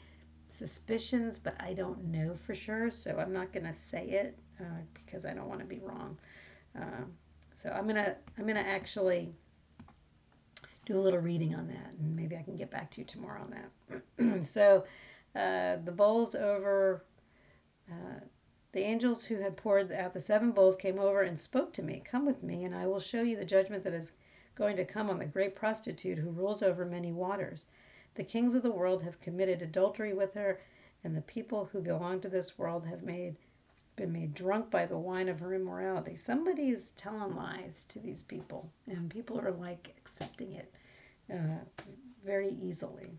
suspicions, 0.49 1.39
but 1.39 1.55
I 1.59 1.73
don't 1.73 2.05
know 2.05 2.35
for 2.35 2.55
sure, 2.55 2.89
so 2.89 3.17
I'm 3.17 3.33
not 3.33 3.51
going 3.53 3.65
to 3.65 3.73
say 3.73 4.05
it 4.09 4.37
uh, 4.59 4.81
because 4.93 5.25
I 5.25 5.33
don't 5.33 5.47
want 5.47 5.59
to 5.61 5.65
be 5.65 5.79
wrong. 5.79 6.17
Uh, 6.77 7.05
so 7.53 7.69
I'm 7.71 7.87
gonna 7.87 8.15
I'm 8.37 8.47
gonna 8.47 8.61
actually 8.61 9.33
do 10.85 10.97
a 10.97 11.01
little 11.01 11.19
reading 11.19 11.55
on 11.55 11.67
that, 11.67 11.93
and 11.99 12.15
maybe 12.15 12.35
I 12.37 12.41
can 12.43 12.55
get 12.55 12.71
back 12.71 12.91
to 12.91 13.01
you 13.01 13.05
tomorrow 13.05 13.41
on 13.41 13.51
that. 13.51 14.45
so, 14.45 14.85
uh, 15.35 15.77
the 15.83 15.91
bowls 15.91 16.35
over 16.35 17.03
Uh, 17.91 18.19
the 18.71 18.81
angels 18.81 19.23
who 19.23 19.35
had 19.37 19.57
poured 19.57 19.91
out 19.91 20.13
the 20.13 20.19
seven 20.19 20.51
bowls 20.51 20.75
came 20.75 20.99
over 20.99 21.21
and 21.23 21.39
spoke 21.39 21.73
to 21.73 21.81
me. 21.83 22.01
Come 22.05 22.25
with 22.25 22.43
me, 22.43 22.65
and 22.65 22.75
I 22.75 22.87
will 22.87 22.99
show 22.99 23.21
you 23.23 23.35
the 23.35 23.45
judgment 23.45 23.83
that 23.83 23.93
is 23.93 24.13
going 24.55 24.75
to 24.77 24.85
come 24.85 25.09
on 25.09 25.19
the 25.19 25.25
great 25.25 25.55
prostitute 25.55 26.17
who 26.19 26.29
rules 26.29 26.61
over 26.61 26.85
many 26.85 27.11
waters. 27.11 27.65
The 28.19 28.25
kings 28.25 28.53
of 28.53 28.63
the 28.63 28.69
world 28.69 29.03
have 29.03 29.21
committed 29.21 29.61
adultery 29.61 30.11
with 30.11 30.33
her, 30.33 30.59
and 31.05 31.15
the 31.15 31.21
people 31.21 31.63
who 31.63 31.79
belong 31.79 32.19
to 32.19 32.27
this 32.27 32.59
world 32.59 32.85
have 32.85 33.01
made 33.01 33.37
been 33.95 34.11
made 34.11 34.33
drunk 34.33 34.69
by 34.69 34.87
the 34.87 34.97
wine 34.97 35.29
of 35.29 35.39
her 35.39 35.53
immorality. 35.53 36.17
Somebody 36.17 36.69
is 36.69 36.89
telling 36.89 37.33
lies 37.33 37.85
to 37.85 37.99
these 37.99 38.21
people, 38.21 38.69
and 38.87 39.09
people 39.09 39.39
are 39.39 39.51
like 39.51 39.93
accepting 39.97 40.51
it 40.51 40.73
uh, 41.31 41.63
very 42.25 42.49
easily. 42.61 43.17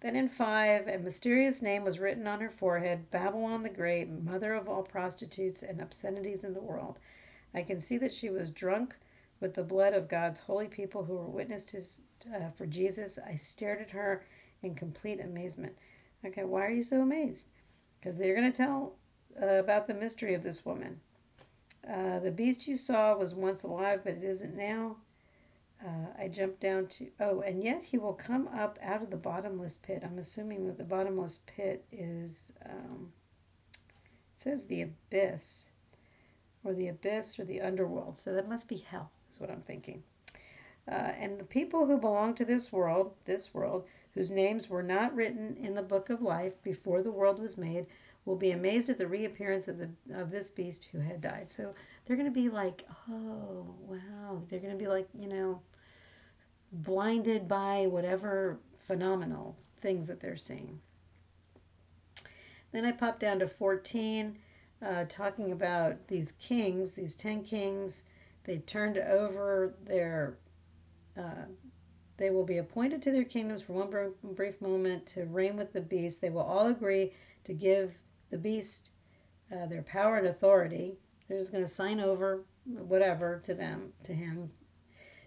Then 0.00 0.16
in 0.16 0.30
5, 0.30 0.88
a 0.88 0.98
mysterious 1.00 1.60
name 1.60 1.84
was 1.84 2.00
written 2.00 2.26
on 2.26 2.40
her 2.40 2.48
forehead 2.48 3.10
Babylon 3.10 3.62
the 3.62 3.68
Great, 3.68 4.08
mother 4.08 4.54
of 4.54 4.70
all 4.70 4.84
prostitutes 4.84 5.62
and 5.62 5.82
obscenities 5.82 6.44
in 6.44 6.54
the 6.54 6.62
world. 6.62 6.98
I 7.52 7.62
can 7.62 7.78
see 7.78 7.98
that 7.98 8.14
she 8.14 8.30
was 8.30 8.48
drunk 8.48 8.96
with 9.40 9.52
the 9.52 9.64
blood 9.64 9.92
of 9.92 10.08
God's 10.08 10.38
holy 10.38 10.68
people 10.68 11.04
who 11.04 11.12
were 11.12 11.28
witnesses 11.28 12.00
uh, 12.32 12.50
for 12.56 12.66
Jesus. 12.66 13.18
I 13.18 13.34
stared 13.36 13.80
at 13.80 13.90
her 13.90 14.24
in 14.62 14.74
complete 14.74 15.20
amazement. 15.20 15.74
Okay, 16.24 16.44
why 16.44 16.66
are 16.66 16.70
you 16.70 16.82
so 16.82 17.00
amazed? 17.00 17.46
Because 17.98 18.18
they're 18.18 18.36
going 18.36 18.50
to 18.50 18.56
tell 18.56 18.94
uh, 19.40 19.46
about 19.46 19.86
the 19.86 19.94
mystery 19.94 20.34
of 20.34 20.42
this 20.42 20.64
woman. 20.64 21.00
Uh, 21.88 22.18
the 22.20 22.30
beast 22.30 22.66
you 22.66 22.76
saw 22.76 23.16
was 23.16 23.34
once 23.34 23.62
alive, 23.62 24.00
but 24.04 24.14
it 24.14 24.24
isn't 24.24 24.56
now 24.56 24.96
uh, 25.84 26.06
I 26.18 26.28
jump 26.28 26.60
down 26.60 26.86
to, 26.86 27.08
oh, 27.20 27.40
and 27.40 27.62
yet 27.62 27.82
he 27.82 27.98
will 27.98 28.14
come 28.14 28.48
up 28.48 28.78
out 28.82 29.02
of 29.02 29.10
the 29.10 29.16
bottomless 29.16 29.78
pit. 29.82 30.02
I'm 30.04 30.18
assuming 30.18 30.66
that 30.66 30.78
the 30.78 30.84
bottomless 30.84 31.40
pit 31.46 31.84
is, 31.92 32.52
um, 32.64 33.12
it 34.34 34.40
says 34.40 34.64
the 34.66 34.82
abyss, 34.82 35.66
or 36.62 36.72
the 36.72 36.88
abyss, 36.88 37.38
or 37.38 37.44
the 37.44 37.60
underworld. 37.60 38.18
So 38.18 38.32
that 38.34 38.48
must 38.48 38.68
be 38.68 38.76
hell, 38.76 39.10
is 39.32 39.40
what 39.40 39.50
I'm 39.50 39.62
thinking. 39.62 40.02
Uh, 40.86 41.12
and 41.18 41.38
the 41.38 41.44
people 41.44 41.86
who 41.86 41.96
belong 41.96 42.34
to 42.34 42.44
this 42.44 42.72
world, 42.72 43.14
this 43.24 43.54
world, 43.54 43.86
whose 44.12 44.30
names 44.30 44.68
were 44.68 44.82
not 44.82 45.14
written 45.14 45.56
in 45.60 45.74
the 45.74 45.82
book 45.82 46.10
of 46.10 46.22
life 46.22 46.52
before 46.62 47.02
the 47.02 47.10
world 47.10 47.38
was 47.38 47.56
made, 47.56 47.86
will 48.24 48.36
be 48.36 48.52
amazed 48.52 48.88
at 48.88 48.98
the 48.98 49.06
reappearance 49.06 49.68
of 49.68 49.78
the 49.78 49.88
of 50.14 50.30
this 50.30 50.48
beast 50.50 50.88
who 50.92 50.98
had 50.98 51.20
died. 51.20 51.50
So 51.50 51.74
they're 52.04 52.16
going 52.16 52.32
to 52.32 52.40
be 52.40 52.48
like, 52.48 52.86
oh 53.10 53.66
wow, 53.86 54.42
they're 54.48 54.60
going 54.60 54.72
to 54.72 54.78
be 54.78 54.88
like, 54.88 55.08
you 55.18 55.28
know, 55.28 55.60
blinded 56.72 57.48
by 57.48 57.86
whatever 57.86 58.58
phenomenal 58.86 59.56
things 59.80 60.06
that 60.06 60.20
they're 60.20 60.36
seeing. 60.36 60.80
Then 62.72 62.84
I 62.84 62.92
pop 62.92 63.20
down 63.20 63.38
to 63.38 63.46
14, 63.46 64.36
uh, 64.82 65.04
talking 65.08 65.52
about 65.52 66.08
these 66.08 66.32
kings, 66.32 66.92
these 66.92 67.14
10 67.14 67.44
kings. 67.44 68.04
They 68.42 68.58
turned 68.58 68.98
over 68.98 69.74
their, 69.84 70.36
uh, 71.16 71.46
they 72.16 72.30
will 72.30 72.44
be 72.44 72.58
appointed 72.58 73.02
to 73.02 73.12
their 73.12 73.24
kingdoms 73.24 73.62
for 73.62 73.72
one 73.72 74.12
brief 74.34 74.60
moment 74.60 75.06
to 75.06 75.24
reign 75.24 75.56
with 75.56 75.72
the 75.72 75.80
beast. 75.80 76.20
They 76.20 76.30
will 76.30 76.42
all 76.42 76.68
agree 76.68 77.12
to 77.44 77.52
give 77.52 77.98
the 78.30 78.38
beast 78.38 78.90
uh, 79.52 79.66
their 79.66 79.82
power 79.82 80.16
and 80.16 80.28
authority. 80.28 80.96
They're 81.28 81.38
just 81.38 81.52
going 81.52 81.64
to 81.64 81.70
sign 81.70 82.00
over 82.00 82.44
whatever 82.64 83.40
to 83.44 83.54
them, 83.54 83.92
to 84.04 84.14
him, 84.14 84.50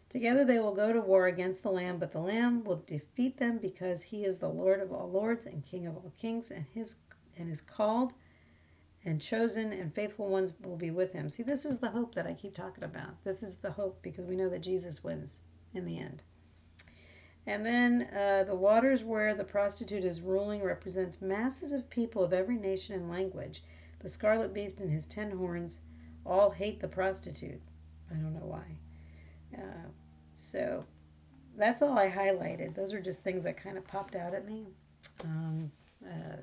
Together 0.10 0.46
they 0.46 0.60
will 0.60 0.74
go 0.74 0.94
to 0.94 1.02
war 1.02 1.28
against 1.28 1.64
the 1.64 1.72
Lamb, 1.72 1.98
but 1.98 2.14
the 2.14 2.20
Lamb 2.22 2.64
will 2.64 2.82
defeat 2.86 3.36
them 3.36 3.58
because 3.58 4.02
he 4.02 4.24
is 4.24 4.40
the 4.40 4.48
Lord 4.48 4.80
of 4.80 4.94
all 4.94 5.12
lords 5.12 5.46
and 5.46 5.66
King 5.66 5.86
of 5.86 5.98
all 5.98 6.14
kings, 6.18 6.50
and 6.50 6.66
his 6.74 6.96
and 7.36 7.52
is 7.52 7.60
called 7.60 8.14
and 9.04 9.22
chosen 9.22 9.74
and 9.74 9.94
faithful 9.94 10.30
ones 10.30 10.54
will 10.64 10.78
be 10.78 10.92
with 10.92 11.12
him. 11.12 11.30
See, 11.30 11.44
this 11.44 11.66
is 11.66 11.80
the 11.80 11.90
hope 11.90 12.16
that 12.16 12.26
I 12.26 12.34
keep 12.34 12.56
talking 12.56 12.86
about. 12.86 13.22
This 13.26 13.44
is 13.44 13.58
the 13.58 13.72
hope 13.72 14.02
because 14.02 14.26
we 14.26 14.38
know 14.38 14.48
that 14.48 14.62
Jesus 14.62 15.04
wins 15.04 15.42
in 15.78 15.86
the 15.86 16.00
end. 16.00 16.22
And 17.46 17.66
then 17.66 18.10
uh, 18.14 18.44
the 18.44 18.56
waters 18.56 19.06
where 19.06 19.34
the 19.34 19.44
prostitute 19.44 20.04
is 20.04 20.20
ruling 20.20 20.62
represents 20.62 21.22
masses 21.22 21.72
of 21.72 21.90
people 21.90 22.24
of 22.24 22.34
every 22.34 22.58
nation 22.58 22.94
and 22.96 23.10
language. 23.10 23.64
The 24.00 24.10
scarlet 24.10 24.54
beast 24.54 24.80
and 24.80 24.92
his 24.92 25.06
ten 25.06 25.32
horns 25.32 25.80
all 26.26 26.50
hate 26.50 26.82
the 26.82 26.90
prostitute. 26.90 27.62
I 28.12 28.16
don't 28.16 28.34
know 28.34 28.46
why. 28.46 28.78
Uh, 29.58 29.88
so 30.36 30.84
that's 31.58 31.82
all 31.82 31.98
I 31.98 32.12
highlighted. 32.12 32.76
Those 32.76 32.94
are 32.94 33.00
just 33.00 33.24
things 33.24 33.46
that 33.46 33.56
kind 33.56 33.78
of 33.78 33.88
popped 33.88 34.16
out 34.16 34.34
at 34.34 34.46
me. 34.46 34.68
Um, 35.24 35.72
uh, 36.06 36.42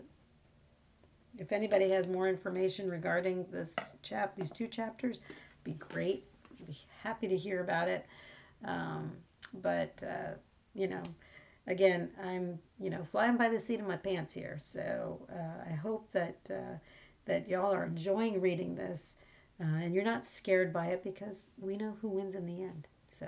if 1.39 1.53
anybody 1.53 1.91
has 1.91 2.09
more 2.09 2.29
information 2.29 2.91
regarding 2.91 3.45
this 3.51 3.77
chap, 4.03 4.35
these 4.37 4.51
two 4.51 4.69
chapters, 4.69 5.19
be 5.65 5.73
great. 5.73 6.25
I'd 6.51 6.67
be 6.67 6.79
happy 7.03 7.29
to 7.29 7.37
hear 7.37 7.61
about 7.61 7.89
it. 7.89 8.07
Um, 8.65 9.13
but 9.63 10.03
uh, 10.03 10.35
you 10.75 10.89
know, 10.89 11.03
again, 11.67 12.11
I'm 12.23 12.59
you 12.81 12.91
know 12.91 13.05
flying 13.11 13.37
by 13.37 13.49
the 13.49 13.61
seat 13.61 13.81
of 13.81 13.87
my 13.87 13.97
pants 13.97 14.33
here. 14.33 14.59
So 14.63 15.27
uh, 15.33 15.71
I 15.71 15.75
hope 15.75 16.11
that 16.13 16.37
uh, 16.51 16.79
that 17.27 17.49
y'all 17.49 17.73
are 17.73 17.85
enjoying 17.85 18.41
reading 18.41 18.75
this, 18.75 19.17
uh, 19.61 19.65
and 19.65 19.95
you're 19.95 20.05
not 20.05 20.27
scared 20.27 20.73
by 20.73 20.87
it 20.87 21.03
because 21.03 21.51
we 21.59 21.77
know 21.77 21.97
who 22.01 22.09
wins 22.09 22.35
in 22.35 22.47
the 22.47 22.63
end. 22.63 22.87
So, 23.13 23.27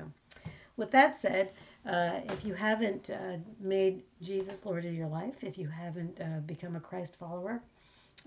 with 0.76 0.90
that 0.90 1.16
said, 1.16 1.52
uh, 1.86 2.20
if 2.30 2.44
you 2.44 2.54
haven't 2.54 3.10
uh, 3.10 3.36
made 3.60 4.02
Jesus 4.20 4.66
Lord 4.66 4.84
of 4.84 4.92
your 4.94 5.06
life, 5.06 5.44
if 5.44 5.56
you 5.56 5.68
haven't 5.68 6.20
uh, 6.20 6.40
become 6.40 6.76
a 6.76 6.80
Christ 6.80 7.16
follower, 7.16 7.62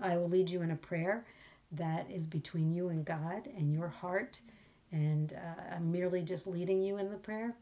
I 0.00 0.16
will 0.16 0.28
lead 0.28 0.48
you 0.48 0.62
in 0.62 0.70
a 0.70 0.76
prayer 0.76 1.24
that 1.72 2.10
is 2.10 2.26
between 2.26 2.72
you 2.72 2.88
and 2.88 3.04
God 3.04 3.48
and 3.56 3.72
your 3.72 3.88
heart. 3.88 4.40
And 4.92 5.32
uh, 5.32 5.74
I'm 5.76 5.90
merely 5.90 6.22
just 6.22 6.46
leading 6.46 6.82
you 6.82 6.98
in 6.98 7.10
the 7.10 7.16
prayer. 7.16 7.54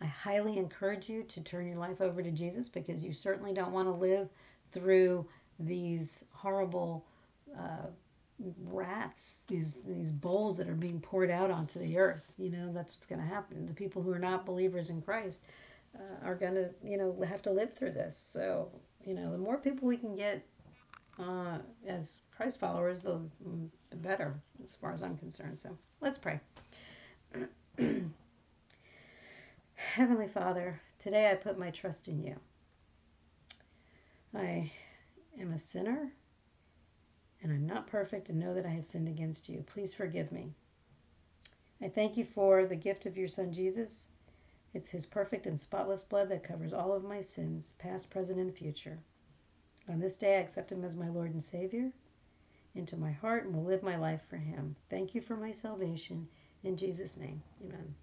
I 0.00 0.06
highly 0.06 0.56
encourage 0.56 1.08
you 1.08 1.24
to 1.24 1.40
turn 1.40 1.66
your 1.66 1.78
life 1.78 2.00
over 2.00 2.22
to 2.22 2.30
Jesus 2.30 2.68
because 2.68 3.02
you 3.02 3.12
certainly 3.12 3.52
don't 3.52 3.72
want 3.72 3.88
to 3.88 3.92
live 3.92 4.28
through 4.70 5.26
these 5.58 6.24
horrible 6.32 7.04
uh, 7.58 7.86
rats, 8.64 9.42
these 9.48 9.80
these 9.82 10.10
bowls 10.10 10.56
that 10.56 10.68
are 10.68 10.74
being 10.74 11.00
poured 11.00 11.30
out 11.30 11.50
onto 11.50 11.80
the 11.80 11.98
earth. 11.98 12.32
You 12.38 12.50
know, 12.50 12.72
that's 12.72 12.94
what's 12.94 13.06
going 13.06 13.20
to 13.20 13.26
happen. 13.26 13.66
The 13.66 13.74
people 13.74 14.02
who 14.02 14.12
are 14.12 14.18
not 14.18 14.46
believers 14.46 14.90
in 14.90 15.02
Christ 15.02 15.42
uh, 15.96 16.24
are 16.24 16.36
going 16.36 16.54
to, 16.54 16.70
you 16.84 16.96
know, 16.96 17.16
have 17.26 17.42
to 17.42 17.50
live 17.50 17.74
through 17.74 17.92
this. 17.92 18.16
So, 18.16 18.70
you 19.04 19.14
know, 19.14 19.32
the 19.32 19.38
more 19.38 19.58
people 19.58 19.88
we 19.88 19.96
can 19.96 20.14
get 20.14 20.44
uh, 21.18 21.58
as 21.86 22.16
Christ 22.36 22.60
followers, 22.60 23.02
the, 23.02 23.20
better, 23.96 24.34
as 24.66 24.74
far 24.76 24.92
as 24.92 25.02
I'm 25.02 25.16
concerned. 25.16 25.58
So, 25.58 25.76
let's 26.00 26.18
pray. 26.18 26.40
Heavenly 29.74 30.28
Father, 30.28 30.80
today 30.98 31.30
I 31.30 31.34
put 31.34 31.58
my 31.58 31.70
trust 31.70 32.08
in 32.08 32.22
you. 32.22 32.36
I 34.34 34.70
am 35.40 35.52
a 35.52 35.58
sinner 35.58 36.12
and 37.42 37.52
I'm 37.52 37.66
not 37.66 37.86
perfect 37.86 38.28
and 38.28 38.38
know 38.38 38.54
that 38.54 38.66
I 38.66 38.70
have 38.70 38.84
sinned 38.84 39.08
against 39.08 39.48
you. 39.48 39.64
Please 39.66 39.94
forgive 39.94 40.32
me. 40.32 40.52
I 41.80 41.88
thank 41.88 42.16
you 42.16 42.24
for 42.24 42.66
the 42.66 42.76
gift 42.76 43.06
of 43.06 43.16
your 43.16 43.28
Son 43.28 43.52
Jesus. 43.52 44.06
It's 44.74 44.90
his 44.90 45.06
perfect 45.06 45.46
and 45.46 45.58
spotless 45.58 46.02
blood 46.02 46.28
that 46.30 46.42
covers 46.42 46.72
all 46.72 46.92
of 46.92 47.04
my 47.04 47.20
sins, 47.20 47.74
past, 47.78 48.10
present, 48.10 48.38
and 48.38 48.54
future. 48.54 48.98
On 49.88 50.00
this 50.00 50.16
day, 50.16 50.36
I 50.36 50.40
accept 50.40 50.72
him 50.72 50.84
as 50.84 50.96
my 50.96 51.08
Lord 51.08 51.32
and 51.32 51.42
Savior 51.42 51.90
into 52.74 52.96
my 52.96 53.12
heart 53.12 53.44
and 53.44 53.54
will 53.54 53.64
live 53.64 53.82
my 53.82 53.96
life 53.96 54.22
for 54.28 54.36
him. 54.36 54.76
Thank 54.90 55.14
you 55.14 55.20
for 55.20 55.36
my 55.36 55.52
salvation. 55.52 56.28
In 56.64 56.76
Jesus' 56.76 57.16
name, 57.16 57.42
amen. 57.64 57.94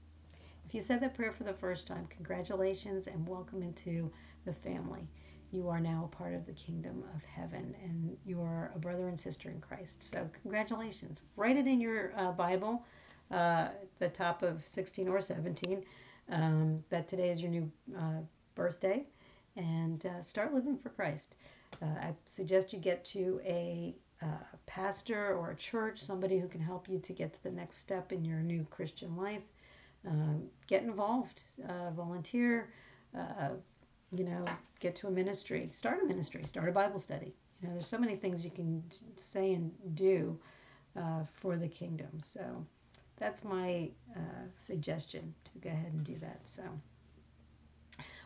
If 0.68 0.74
you 0.74 0.82
said 0.82 1.02
that 1.02 1.16
prayer 1.16 1.32
for 1.32 1.44
the 1.44 1.54
first 1.54 1.88
time, 1.88 2.08
congratulations 2.08 3.08
and 3.08 3.28
welcome 3.28 3.62
into 3.62 4.12
the 4.46 4.54
family 4.54 5.08
you 5.56 5.70
are 5.70 5.80
now 5.80 6.10
a 6.12 6.16
part 6.16 6.34
of 6.34 6.46
the 6.46 6.52
kingdom 6.52 7.04
of 7.16 7.24
heaven 7.24 7.76
and 7.82 8.18
you 8.26 8.42
are 8.42 8.72
a 8.76 8.80
brother 8.80 9.08
and 9.08 9.20
sister 9.20 9.50
in 9.50 9.62
Christ. 9.62 10.04
So, 10.04 10.30
congratulations. 10.42 11.22
Write 11.38 11.56
it 11.56 11.66
in 11.66 11.80
your 11.80 12.12
uh, 12.18 12.32
Bible, 12.34 12.84
uh, 13.32 13.70
the 14.00 14.10
top 14.10 14.44
of 14.44 14.66
16 14.66 15.08
or 15.08 15.22
17, 15.22 15.84
um, 16.30 16.84
that 16.90 17.08
today 17.08 17.30
is 17.30 17.42
your 17.42 17.52
new 17.52 17.72
uh, 17.98 18.20
birthday 18.56 19.06
and 19.56 20.06
uh, 20.06 20.22
start 20.22 20.54
living 20.54 20.78
for 20.78 20.90
Christ. 20.90 21.36
Uh, 21.82 21.86
I 22.02 22.14
suggest 22.26 22.74
you 22.74 22.80
get 22.80 23.06
to 23.06 23.40
a 23.46 23.96
uh, 24.22 24.28
pastor 24.66 25.36
or 25.36 25.52
a 25.52 25.56
church, 25.56 26.02
somebody 26.02 26.40
who 26.40 26.48
can 26.48 26.62
help 26.62 26.88
you 26.90 27.00
to 27.00 27.14
get 27.14 27.34
to 27.34 27.44
the 27.44 27.52
next 27.52 27.78
step 27.78 28.12
in 28.12 28.24
your 28.26 28.40
new 28.40 28.66
Christian 28.70 29.16
life. 29.16 29.44
Um, 30.08 30.44
get 30.68 30.84
involved, 30.84 31.42
volunteer 31.96 32.70
you 34.18 34.24
know, 34.24 34.46
get 34.80 34.96
to 34.98 35.08
a 35.08 35.12
ministry, 35.12 35.70
start 35.74 36.02
a 36.04 36.06
ministry, 36.06 36.44
start 36.46 36.70
a 36.70 36.72
Bible 36.72 37.00
study. 37.00 37.34
You 37.62 37.68
know, 37.68 37.74
there's 37.74 37.88
so 37.88 37.98
many 37.98 38.16
things 38.16 38.44
you 38.44 38.52
can 38.52 38.84
say 39.16 39.54
and 39.54 39.72
do 39.96 40.38
uh, 40.96 41.24
for 41.34 41.58
the 41.58 41.68
kingdom. 41.68 42.10
So 42.20 42.66
that's 43.18 43.44
my 43.44 43.90
uh, 44.16 44.46
suggestion 44.58 45.34
to 45.46 45.60
go 45.60 45.70
ahead 45.70 45.94
and 45.94 46.04
do 46.04 46.18
that. 46.20 46.40
So 46.44 46.64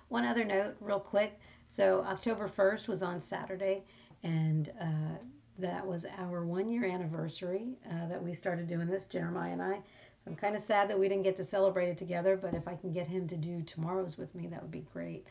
one 0.10 0.25
other 0.25 0.43
note, 0.43 0.75
real 0.80 0.99
quick. 0.99 1.39
So 1.67 2.04
October 2.08 2.49
1st 2.49 2.88
was 2.88 3.04
on 3.04 3.21
Saturday, 3.21 3.84
and 4.23 4.71
uh, 4.82 5.17
that 5.60 5.86
was 5.86 6.06
our 6.17 6.45
one 6.45 6.69
year 6.69 6.86
anniversary 6.86 7.78
uh, 7.89 8.08
that 8.08 8.22
we 8.22 8.34
started 8.34 8.67
doing 8.67 8.88
this, 8.88 9.06
Jeremiah 9.06 9.54
and 9.54 9.62
I. 9.62 9.76
So 9.76 10.32
I'm 10.32 10.36
kind 10.36 10.56
of 10.56 10.62
sad 10.62 10.89
that 10.89 11.00
we 11.00 11.08
didn't 11.08 11.24
get 11.24 11.36
to 11.38 11.43
celebrate 11.43 11.89
it 11.89 11.98
together, 11.98 12.38
but 12.38 12.54
if 12.54 12.67
I 12.67 12.76
can 12.76 12.91
get 12.91 13.08
him 13.08 13.28
to 13.28 13.38
do 13.38 13.62
tomorrow's 13.62 14.17
with 14.17 14.34
me, 14.36 14.48
that 14.48 14.62
would 14.62 14.72
be 14.72 14.86
great. 14.93 15.26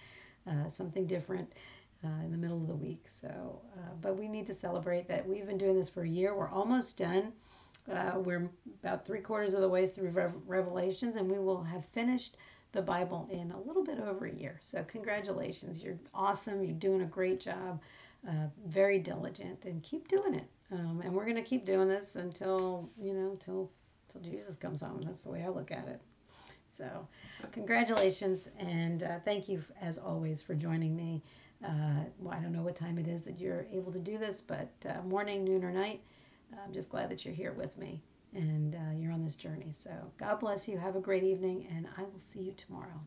Uh, 0.46 0.68
something 0.68 1.06
different 1.06 1.52
uh, 2.04 2.24
in 2.24 2.30
the 2.30 2.38
middle 2.38 2.60
of 2.60 2.68
the 2.68 2.74
week. 2.74 3.04
So, 3.08 3.60
uh, 3.76 3.92
but 4.00 4.16
we 4.16 4.28
need 4.28 4.46
to 4.46 4.54
celebrate 4.54 5.08
that 5.08 5.26
we've 5.26 5.46
been 5.46 5.58
doing 5.58 5.76
this 5.76 5.88
for 5.88 6.02
a 6.02 6.08
year. 6.08 6.34
We're 6.34 6.48
almost 6.48 6.98
done. 6.98 7.32
Uh, 7.90 8.18
we're 8.18 8.50
about 8.82 9.06
three 9.06 9.20
quarters 9.20 9.54
of 9.54 9.60
the 9.60 9.68
way 9.68 9.86
through 9.86 10.10
Rev- 10.10 10.34
Revelations, 10.46 11.16
and 11.16 11.30
we 11.30 11.38
will 11.38 11.62
have 11.62 11.84
finished 11.86 12.36
the 12.72 12.82
Bible 12.82 13.28
in 13.30 13.50
a 13.50 13.60
little 13.60 13.84
bit 13.84 13.98
over 13.98 14.26
a 14.26 14.34
year. 14.34 14.58
So, 14.62 14.84
congratulations. 14.84 15.82
You're 15.82 15.98
awesome. 16.14 16.62
You're 16.62 16.74
doing 16.74 17.00
a 17.02 17.06
great 17.06 17.40
job. 17.40 17.80
Uh, 18.26 18.48
very 18.66 18.98
diligent, 18.98 19.64
and 19.64 19.82
keep 19.82 20.08
doing 20.08 20.34
it. 20.34 20.48
Um, 20.72 21.00
and 21.04 21.14
we're 21.14 21.24
going 21.24 21.36
to 21.36 21.42
keep 21.42 21.64
doing 21.64 21.88
this 21.88 22.16
until, 22.16 22.90
you 23.00 23.14
know, 23.14 23.30
until, 23.30 23.70
until 24.08 24.30
Jesus 24.30 24.56
comes 24.56 24.80
home. 24.80 25.00
That's 25.02 25.20
the 25.20 25.30
way 25.30 25.44
I 25.44 25.48
look 25.48 25.70
at 25.70 25.86
it. 25.86 26.00
So, 26.68 27.06
congratulations, 27.52 28.50
and 28.58 29.04
uh, 29.04 29.20
thank 29.24 29.48
you, 29.48 29.62
as 29.80 29.98
always, 29.98 30.42
for 30.42 30.54
joining 30.54 30.94
me. 30.96 31.22
Uh, 31.64 32.04
well, 32.18 32.34
I 32.34 32.40
don't 32.40 32.52
know 32.52 32.62
what 32.62 32.76
time 32.76 32.98
it 32.98 33.08
is 33.08 33.24
that 33.24 33.40
you're 33.40 33.66
able 33.72 33.92
to 33.92 33.98
do 33.98 34.18
this, 34.18 34.40
but 34.40 34.68
uh, 34.88 35.00
morning, 35.02 35.44
noon, 35.44 35.64
or 35.64 35.70
night. 35.70 36.00
I'm 36.64 36.72
just 36.72 36.90
glad 36.90 37.10
that 37.10 37.24
you're 37.24 37.34
here 37.34 37.52
with 37.52 37.76
me 37.78 38.00
and 38.34 38.74
uh, 38.74 38.94
you're 38.96 39.12
on 39.12 39.24
this 39.24 39.36
journey. 39.36 39.72
So, 39.72 39.90
God 40.18 40.40
bless 40.40 40.68
you. 40.68 40.76
Have 40.76 40.96
a 40.96 41.00
great 41.00 41.24
evening, 41.24 41.66
and 41.74 41.86
I 41.96 42.02
will 42.02 42.18
see 42.18 42.40
you 42.40 42.52
tomorrow. 42.52 43.00